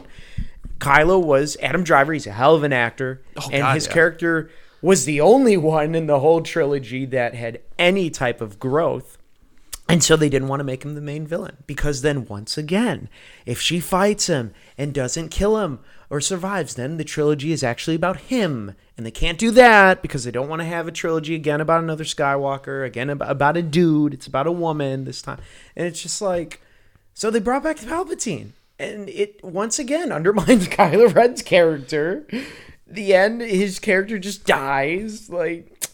[0.80, 2.12] Kylo was Adam Driver.
[2.12, 3.92] He's a hell of an actor, oh, and God, his yeah.
[3.92, 4.50] character
[4.82, 9.18] was the only one in the whole trilogy that had any type of growth.
[9.88, 13.08] And so they didn't want to make him the main villain because then once again,
[13.44, 17.94] if she fights him and doesn't kill him, or survives, then the trilogy is actually
[17.94, 18.74] about him.
[18.96, 21.84] And they can't do that because they don't want to have a trilogy again about
[21.84, 24.12] another Skywalker, again about a dude.
[24.12, 25.38] It's about a woman this time.
[25.76, 26.60] And it's just like,
[27.14, 28.50] so they brought back the Palpatine.
[28.80, 32.26] And it once again undermines Kylo Ren's character.
[32.86, 35.30] The end, his character just dies.
[35.30, 35.88] Like,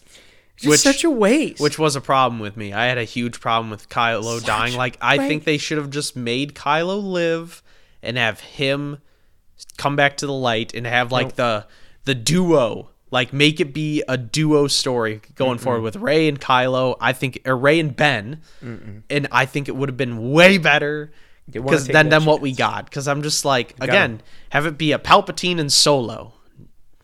[0.56, 1.60] just Which- such a waste.
[1.60, 2.72] which was a problem with me.
[2.72, 4.74] I had a huge problem with Kylo dying.
[4.74, 7.62] Like I think they should have just made Kylo live
[8.02, 8.98] and have him
[9.76, 11.66] come back to the light and have like the
[12.04, 16.96] the duo like make it be a duo story going forward with Rey and Kylo.
[17.00, 20.58] I think er, or Rey and Ben, and I think it would have been way
[20.58, 21.12] better
[21.50, 22.84] because then that than what we got.
[22.86, 26.32] Because I'm just like gotta- again have it be a Palpatine and Solo.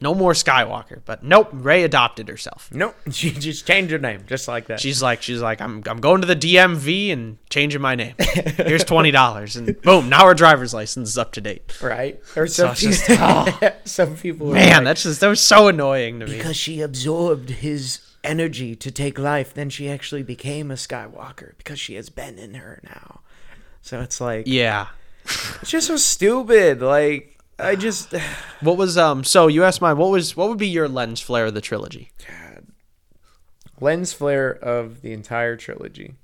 [0.00, 1.48] No more Skywalker, but nope.
[1.52, 2.68] Rey adopted herself.
[2.72, 4.80] Nope, she just changed her name just like that.
[4.80, 8.16] She's like, she's like, I'm, I'm going to the DMV and changing my name.
[8.18, 11.80] Here's twenty dollars, and boom, now her driver's license is up to date.
[11.80, 12.20] right?
[12.34, 13.24] Or some, it's just- people,
[13.62, 13.72] oh.
[13.84, 16.36] some people Man, like, that's just that was so annoying to me.
[16.36, 21.78] because she absorbed his energy to take life, then she actually became a Skywalker because
[21.78, 23.20] she has Ben in her now.
[23.82, 24.86] So it's like Yeah.
[25.60, 26.80] it's just so stupid.
[26.80, 28.14] Like I just
[28.60, 29.24] What was um?
[29.24, 29.96] So you asked mine.
[29.98, 32.10] What was what would be your lens flare of the trilogy?
[32.26, 32.66] God,
[33.80, 36.14] lens flare of the entire trilogy.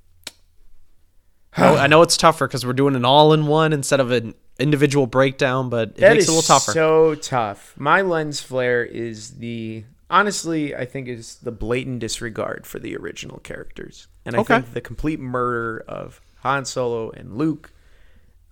[1.56, 4.10] I know- I know it's tougher because we're doing an all in one instead of
[4.12, 6.72] an individual breakdown, but it That makes is it a little tougher.
[6.72, 7.74] so tough.
[7.76, 13.38] My lens flare is the honestly, I think is the blatant disregard for the original
[13.40, 14.54] characters, and I Okay.
[14.60, 17.72] think the complete murder of Han Solo and Luke.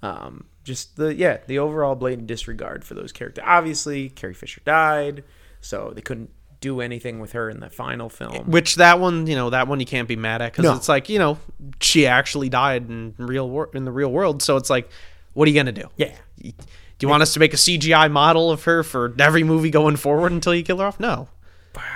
[0.02, 3.44] Um, just the yeah, the overall blatant disregard for those characters.
[3.46, 5.24] Obviously, Carrie Fisher died,
[5.60, 6.30] so they couldn't
[6.60, 8.50] do anything with her in the final film.
[8.50, 10.74] Which that one, you know, that one you can't be mad at because No.
[10.74, 11.38] it's like you know
[11.80, 14.42] she actually died in real wor- in the real world.
[14.42, 14.88] So it's like,
[15.34, 15.88] what are you gonna do?
[15.96, 16.52] Yeah, Do
[17.00, 20.32] you want us to make a CGI model of her for every movie going forward
[20.32, 20.98] until you kill her off?
[21.00, 21.28] No.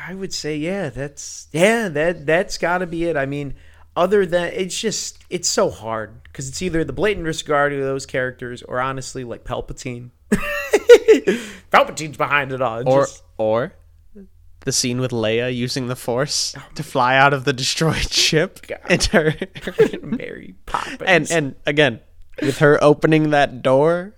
[0.07, 3.17] I would say yeah, that's yeah, that that's got to be it.
[3.17, 3.55] I mean,
[3.97, 8.07] other than it's just it's so hard because it's either the blatant disregard of those
[8.07, 10.11] characters or honestly like Palpatine.
[11.73, 12.79] Palpatine's behind it all.
[12.79, 13.73] It Or just- or
[14.65, 18.67] the scene with Leia using the Force oh, to fly out of the destroyed ship
[18.67, 18.81] God.
[18.91, 19.35] and her
[20.03, 22.01] Mary Poppins and and again
[22.43, 24.15] with her opening that door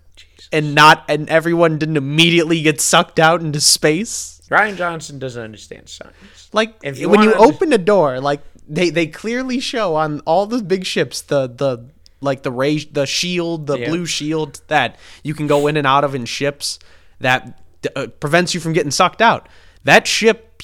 [0.53, 4.41] and not and everyone didn't immediately get sucked out into space.
[4.51, 6.51] Rian Johnson doesn't understand science.
[6.53, 10.47] Like If you when you open a door, like they they clearly show on all
[10.47, 11.87] the big ships the the
[12.21, 13.89] like the ray the shield the Yeah.
[13.89, 16.79] blue shield that you can go in and out of in ships
[17.21, 17.61] that
[17.97, 19.49] uh, prevents you from getting sucked out.
[19.85, 20.63] That ship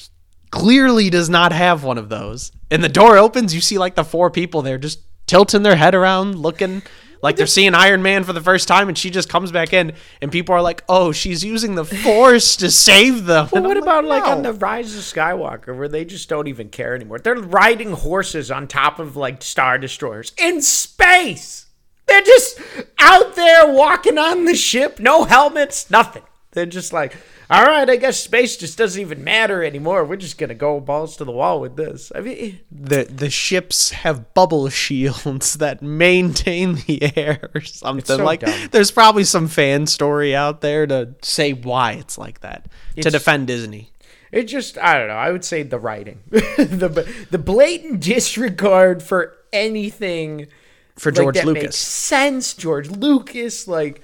[0.51, 2.51] clearly does not have one of those.
[2.71, 5.93] And the door opens, you see like the four people there just tilting their head
[5.95, 6.81] around, looking
[7.21, 9.93] like they're seeing Iron Man for the first time, and she just comes back in,
[10.21, 13.83] and people are like, "Oh, she's using the Force to save them." Well, what I'm
[13.83, 17.19] about like "No." on the Rise of Skywalker, where they just don't even care anymore?
[17.19, 21.65] They're riding horses on top of like star destroyers in space.
[22.07, 22.59] They're just
[22.97, 26.23] out there walking on the ship, no helmets, nothing.
[26.51, 27.15] They're just like,
[27.49, 30.03] all right, I guess space just doesn't even matter anymore.
[30.03, 32.11] We're just gonna go balls to the wall with this.
[32.15, 38.23] I mean, the the ships have bubble shields that maintain the air or something so
[38.23, 38.69] like dumb.
[38.71, 42.67] there's probably some fan story out there to say why it's like that
[42.99, 43.91] to defend disney
[44.31, 45.15] it just I don't know.
[45.15, 50.47] I would say the writing, the the blatant disregard for anything
[50.95, 52.53] for like, george makes lucas sense.
[52.53, 54.01] George Lucas, like,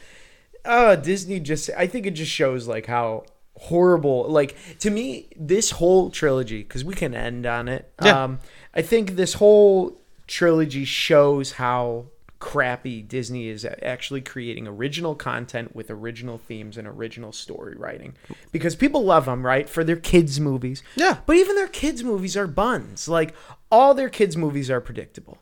[0.66, 3.26] uh, Disney just, I think it just shows like how
[3.58, 7.92] horrible, like, to me, this whole trilogy, because we can end on it.
[8.04, 8.24] Yeah.
[8.24, 8.40] Um,
[8.74, 12.06] I think this whole trilogy shows how
[12.40, 18.14] crappy Disney is at actually creating original content with original themes and original story writing
[18.52, 19.70] because people love them, right?
[19.70, 20.84] For their kids' movies.
[20.96, 21.20] Yeah.
[21.26, 23.08] But even their kids' movies are buns.
[23.08, 23.34] Like,
[23.72, 25.40] all their kids' movies are predictable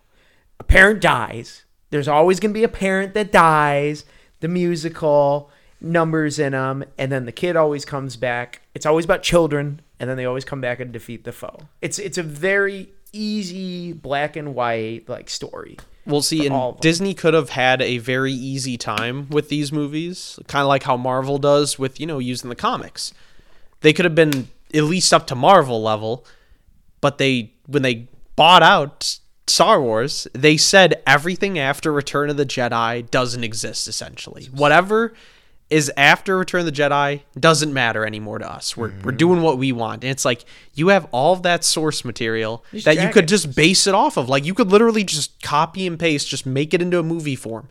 [0.59, 1.65] a parent dies.
[1.89, 4.05] There's always going to be a parent that dies.
[4.43, 8.59] The musical numbers in them, and then the kid always comes back.
[8.75, 11.61] It's always about children, and then they always come back and defeat the foe.
[11.81, 15.77] It's it's a very easy black and white like story.
[16.05, 16.77] We'll see, and.
[16.81, 20.97] Disney could have had a very easy time with these movies, kind of like how
[20.97, 23.13] Marvel does with, you know, using the comics.
[23.79, 26.25] They could have been at least up to Marvel level,
[26.99, 32.45] but they, when they bought out Star Wars, they said everything after Return of the
[32.45, 34.45] Jedi doesn't exist, essentially.
[34.45, 35.13] Whatever
[35.69, 38.77] is after Return of the Jedi doesn't matter anymore to us.
[38.77, 39.17] We're, we're mm-hmm.
[39.17, 40.03] doing what we want.
[40.03, 43.27] And it's like you have all of that source material Just that you could it.
[43.27, 44.29] just base it off of.
[44.29, 47.69] Like you could literally just copy and paste, just make it into a movie form.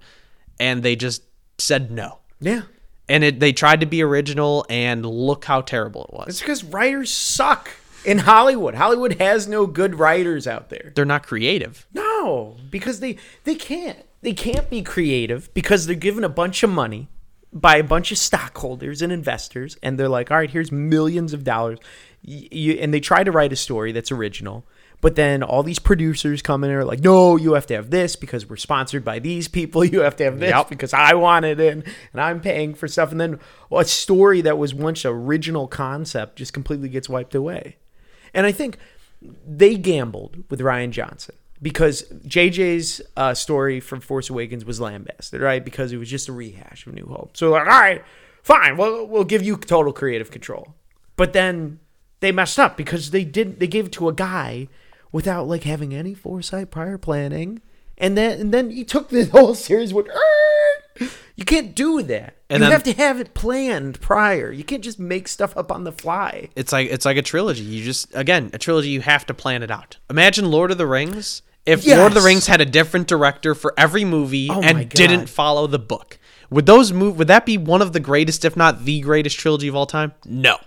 [0.59, 1.23] And they just
[1.59, 2.19] said no.
[2.41, 2.63] Yeah.
[3.09, 6.29] and it they tried to be original, and look how terrible it was.
[6.29, 7.71] It's because writers suck
[8.05, 8.75] in Hollywood.
[8.75, 10.93] Hollywood has no good writers out there.
[10.95, 11.87] They're not creative.
[11.93, 13.99] No, because they they can't.
[14.23, 17.09] They can't be creative because they're given a bunch of money
[17.53, 21.45] by a bunch of stockholders and investors, and they're like, "All right, here's millions of
[21.45, 21.79] dollars,"
[22.23, 24.65] you, and they try to write a story that's original.
[25.01, 27.91] But then all these producers come in and are like, "No, you have to have
[27.91, 29.85] this because we're sponsored by these people.
[29.93, 30.69] You have to have this Yep.
[30.69, 31.83] because I want it in,
[32.13, 33.41] and I'm paying for stuff." And then
[33.73, 37.77] a story that was once original concept just completely gets wiped away.
[38.35, 38.79] And I think
[39.47, 45.65] they gambled with Rian Johnson because JJ's uh, story from Force Awakens was lambasted, right?
[45.65, 47.37] Because it was just a rehash of New Hope.
[47.37, 48.03] So like, all right,
[48.43, 50.75] fine, we'll we'll give you total creative control.
[51.17, 51.79] But then
[52.21, 53.61] they messed up because they didn't.
[53.61, 54.69] They gave it to a guy
[55.13, 57.61] without like having any foresight, prior planning,
[57.97, 60.09] and then and then he took the whole series with.
[61.35, 62.37] You can't do that.
[62.53, 64.53] And you then- have to have it planned prior.
[64.53, 66.51] You can't just make stuff up on the fly.
[66.55, 67.63] It's like it's like a trilogy.
[67.63, 68.91] You just again a trilogy.
[68.91, 69.97] You have to plan it out.
[70.11, 71.43] Imagine Lord of the Rings.
[71.65, 75.29] If Lord of the Rings had a different director for every movie Oh and didn't
[75.29, 76.19] follow the book,
[76.51, 77.17] would those move?
[77.19, 80.13] Would that be one of the greatest, if not the greatest trilogy of all time?
[80.27, 80.59] No,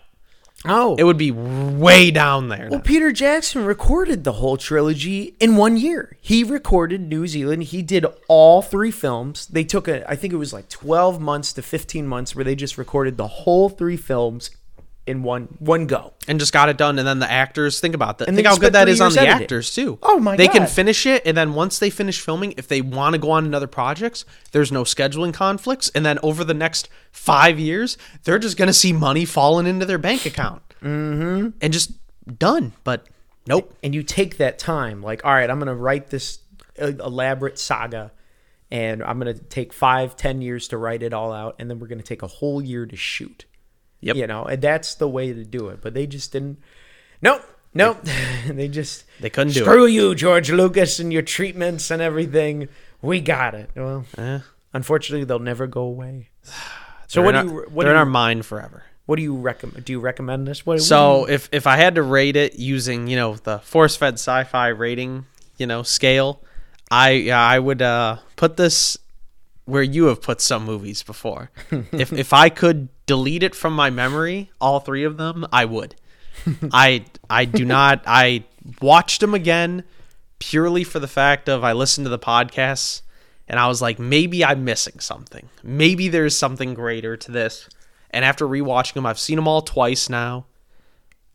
[0.68, 2.68] Oh, it would be way down there.
[2.70, 6.18] Well, Peter Jackson recorded the whole trilogy in one year.
[6.22, 7.64] He recorded New Zealand.
[7.64, 9.48] He did all three films.
[9.48, 12.56] They took a, I think it was like 12 months to 15 months where they
[12.56, 14.50] just recorded the whole three films
[15.08, 16.14] in one one go.
[16.28, 16.98] and just got it done.
[16.98, 18.28] And then the actors think about that.
[18.28, 20.00] And think how good that is on the actors too.
[20.02, 23.14] Oh my They can finish it, and then once they finish filming, if they want
[23.14, 25.90] to go on another projects, there's no scheduling conflicts.
[25.90, 30.00] And then over the next five years, they're just gonna see money falling into their
[30.00, 31.50] bank account, mm-hmm.
[31.62, 31.92] and just
[32.40, 32.74] done.
[32.84, 33.06] But
[33.48, 33.74] nope.
[33.84, 36.40] And you take that time, like, all right, I'm going to write this
[36.82, 38.12] uh, elaborate saga,
[38.72, 41.80] and I'm going to take five, ten years to write it all out, and then
[41.80, 43.46] we're going to take a whole year to shoot.
[44.06, 44.16] Yep.
[44.18, 45.82] You know, and that's the way to do it.
[45.82, 46.60] But they just didn't.
[47.22, 47.42] Nope.
[47.74, 47.98] Nope.
[48.48, 49.66] they just They couldn't do it.
[49.66, 52.70] Screw you, George Lucas, and your treatments and everything.
[53.02, 53.70] We got it.
[53.76, 54.40] Well, Eh.
[54.74, 56.30] unfortunately, they'll never go away.
[57.08, 58.84] So They're what do our- you what they're do in our mind forever.
[59.06, 59.86] what do you recommend?
[59.86, 60.66] Do you recommend this?
[60.66, 64.16] What, So if if I had to rate it using you know the force fed
[64.16, 65.26] sci-fi rating
[65.58, 66.42] you know scale,
[66.90, 68.98] I yeah, I would uh, put this
[69.66, 71.52] where you have put some movies before.
[71.92, 75.96] if if I could delete it from my memory, all three of them, I would.
[76.72, 78.04] I I do not.
[78.06, 78.46] I
[78.82, 79.84] watched them again
[80.40, 83.02] purely for the fact of I listened to the podcasts
[83.48, 85.50] and I was like, maybe I'm missing something.
[85.64, 87.70] Maybe there's something greater to this.
[88.12, 90.46] And after rewatching them, I've seen them all twice now.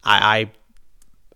[0.03, 0.51] I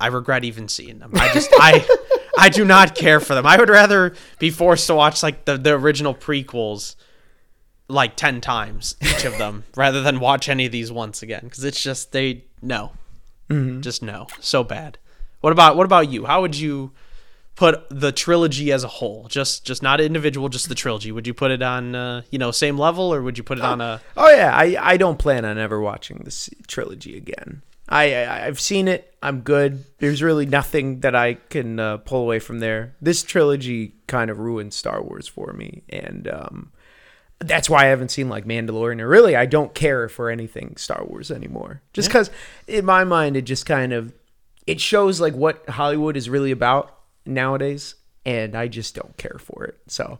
[0.01, 1.12] I, I regret even seeing them.
[1.14, 1.86] I just I
[2.39, 3.47] I do not care for them.
[3.47, 6.97] I would rather be forced to watch like the, the original prequels
[7.89, 11.64] like 10 times each of them rather than watch any of these once again because
[11.64, 12.93] it's just they no.
[13.80, 14.26] Just no.
[14.41, 14.99] So bad.
[15.41, 16.24] What about what about you?
[16.24, 16.93] How would you
[17.57, 19.26] put the trilogy as a whole?
[19.28, 21.12] Just just not individual just the trilogy.
[21.12, 23.64] Would you put it on uh, you know same level or would you put it
[23.64, 27.62] on a Oh yeah, I, I don't plan on ever watching this trilogy again.
[27.89, 29.14] I, I I've seen it.
[29.22, 29.85] I'm good.
[29.99, 32.95] There's really nothing that I can uh, pull away from there.
[33.01, 36.72] This trilogy kind of ruined Star Wars for me, and um,
[37.39, 39.01] that's why I haven't seen like Mandalorian.
[39.01, 41.82] Or really, I don't care for anything Star Wars anymore.
[41.93, 42.30] Just because,
[42.66, 44.12] in my mind, it just kind of
[44.66, 49.64] it shows like what Hollywood is really about nowadays, and I just don't care for
[49.64, 49.78] it.
[49.89, 50.18] So.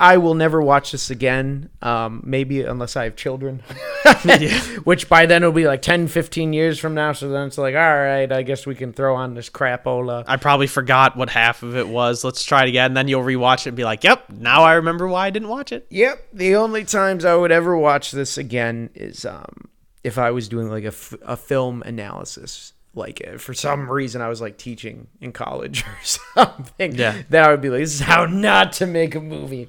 [0.00, 1.68] I will never watch this again.
[1.82, 3.62] Um, maybe unless I have children,
[4.84, 7.12] which by then it'll be like 10, 15 years from now.
[7.12, 10.24] So then it's like, all right, I guess we can throw on this crapola.
[10.26, 12.24] I probably forgot what half of it was.
[12.24, 12.86] Let's try it again.
[12.86, 15.48] And then you'll rewatch it and be like, "Yep, now I remember why I didn't
[15.48, 16.28] watch it." Yep.
[16.32, 19.68] The only times I would ever watch this again is um,
[20.02, 22.72] if I was doing like a, f- a film analysis.
[22.94, 26.94] Like uh, for some reason I was like teaching in college or something.
[26.94, 27.22] Yeah.
[27.28, 29.68] Then I would be like, this is how not to make a movie.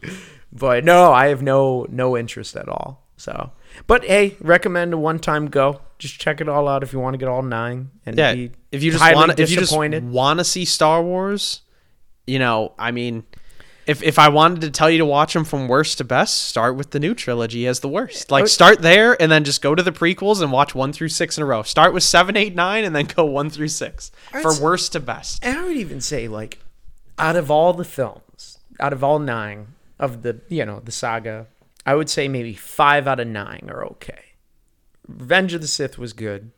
[0.51, 3.07] But no, I have no no interest at all.
[3.17, 3.51] So,
[3.85, 5.81] but hey, recommend a one time go.
[5.99, 7.91] Just check it all out if you want to get all nine.
[8.05, 11.61] And Yeah, be if you just want, if you just want to see Star Wars,
[12.25, 13.23] you know, I mean,
[13.91, 16.75] if if I wanted to tell you to watch them from worst to best, start
[16.75, 18.31] with the new trilogy as the worst.
[18.31, 18.47] Like Oh.
[18.47, 21.43] start there and then just go to the prequels and watch one through six in
[21.43, 21.61] a row.
[21.63, 24.11] Start with seven, eight, nine, and then go one through six
[24.41, 25.43] for worst to best.
[25.45, 26.59] And I would even say, like,
[27.19, 29.67] out of all the films, out of all nine
[29.99, 31.45] of the, you know, the saga,
[31.85, 34.19] I would say maybe five out of nine are okay.
[35.07, 36.51] Revenge of the Sith was good.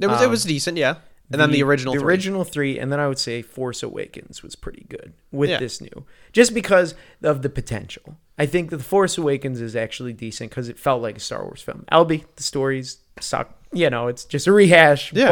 [0.00, 0.96] It was it Um, was decent, yeah.
[1.32, 2.06] And then the original the three.
[2.06, 5.58] original three, and then I would say Force Awakens was pretty good with Yeah.
[5.58, 8.16] this new, just because of the potential.
[8.38, 11.42] I think that the Force Awakens is actually decent because it felt like a Star
[11.42, 11.84] Wars film.
[11.90, 13.50] Albie, the stories suck.
[13.72, 15.12] You know, it's just a rehash.
[15.12, 15.30] Yeah.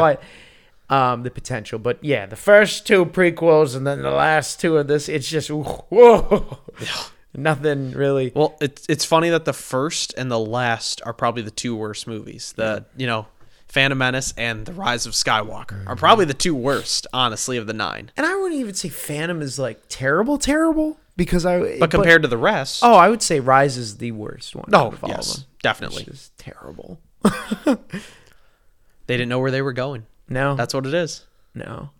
[0.88, 1.78] But um, the potential.
[1.78, 5.48] But yeah, the first two prequels and then the last two of this, it's just
[5.50, 6.58] whoa,
[7.34, 8.32] nothing really.
[8.34, 12.06] Well, it's it's funny that the first and the last are probably the two worst
[12.06, 12.52] movies.
[12.56, 13.26] The you know,
[13.74, 17.72] Phantom Menace and The Rise of Skywalker are probably the two worst, honestly, of the
[17.72, 18.12] nine.
[18.16, 21.80] And I wouldn't even say Phantom is like terrible, terrible because I.
[21.80, 24.66] But compared to the rest, oh, I would say Rise is the worst one.
[24.72, 25.48] Oh, out of all yes, of them.
[25.64, 26.08] definitely.
[26.38, 27.00] Terrible.
[27.64, 27.76] they
[29.08, 30.06] didn't know where they were going.
[30.28, 31.26] No, That's what it is.
[31.52, 31.90] no.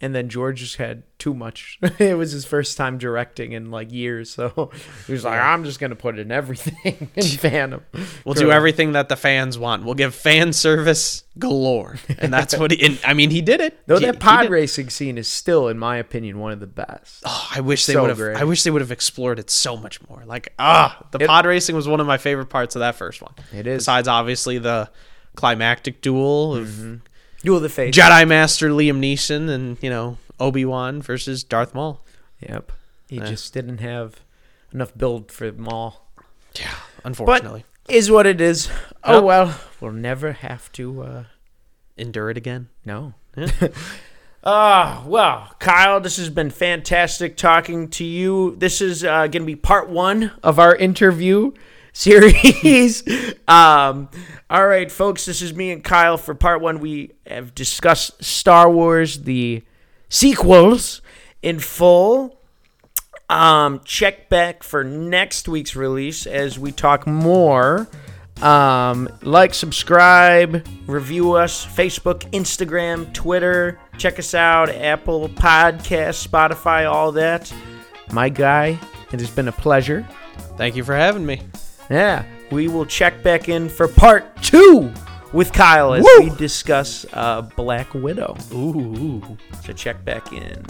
[0.00, 1.78] And then George just had too much.
[1.98, 4.70] it was his first time directing in like years, so
[5.06, 7.82] he was like, "I'm just gonna put in everything in Phantom."
[8.24, 9.84] We'll do everything that the fans want.
[9.84, 12.84] We'll give fan service galore, and that's what he.
[12.84, 13.78] And, I mean, he did it.
[13.86, 17.22] Though He- that pod racing scene is still, in my opinion, one of the best.
[17.24, 18.18] Oh, I wish they So would have.
[18.18, 18.36] great.
[18.36, 20.22] I wish they would have explored it so much more.
[20.26, 23.22] Like ah, the It- pod racing was one of my favorite parts of that first
[23.22, 23.32] one.
[23.54, 23.78] It is.
[23.84, 24.90] Besides, obviously, the
[25.36, 27.00] climactic duel of
[27.44, 27.96] Duel of the Fates.
[27.96, 32.04] Jedi Master Liam Neeson and you know Obi Wan versus Darth Maul.
[32.40, 32.72] Yep.
[33.08, 33.26] He Eh.
[33.26, 34.16] just didn't have
[34.72, 36.08] enough build for them all.
[36.58, 38.68] Yeah, But unfortunately, is what it is.
[39.04, 39.24] Oh Yep.
[39.24, 41.02] well, we'll never have to.
[41.02, 41.24] uh
[41.96, 42.68] endure it again.
[42.84, 43.14] No.
[43.36, 43.48] Yeah.
[44.46, 48.54] Ah, well, Kyle, this has been fantastic talking to you.
[48.58, 51.52] This is uh, going to be part one of our interview
[51.94, 53.02] series.
[53.48, 54.10] um,
[54.50, 56.80] all right, folks, this is me and Kyle for part one.
[56.80, 59.62] We have discussed Star Wars, the
[60.10, 61.00] sequels
[61.40, 62.38] in full.
[63.30, 67.88] Um, check back for next week's release as we talk more.
[68.42, 73.78] Um, like, subscribe, review us, Facebook, Instagram, Twitter.
[73.96, 77.52] Check us out, Apple Podcast, Spotify, all that.
[78.12, 78.78] My guy,
[79.12, 80.06] it has been a pleasure.
[80.56, 81.40] Thank you for having me.
[81.90, 84.92] Yeah, we will check back in for part two
[85.32, 86.30] with Kyle as Woo!
[86.30, 88.36] we discuss uh, Black Widow.
[88.52, 89.36] Ooh.
[89.64, 90.64] So check back in.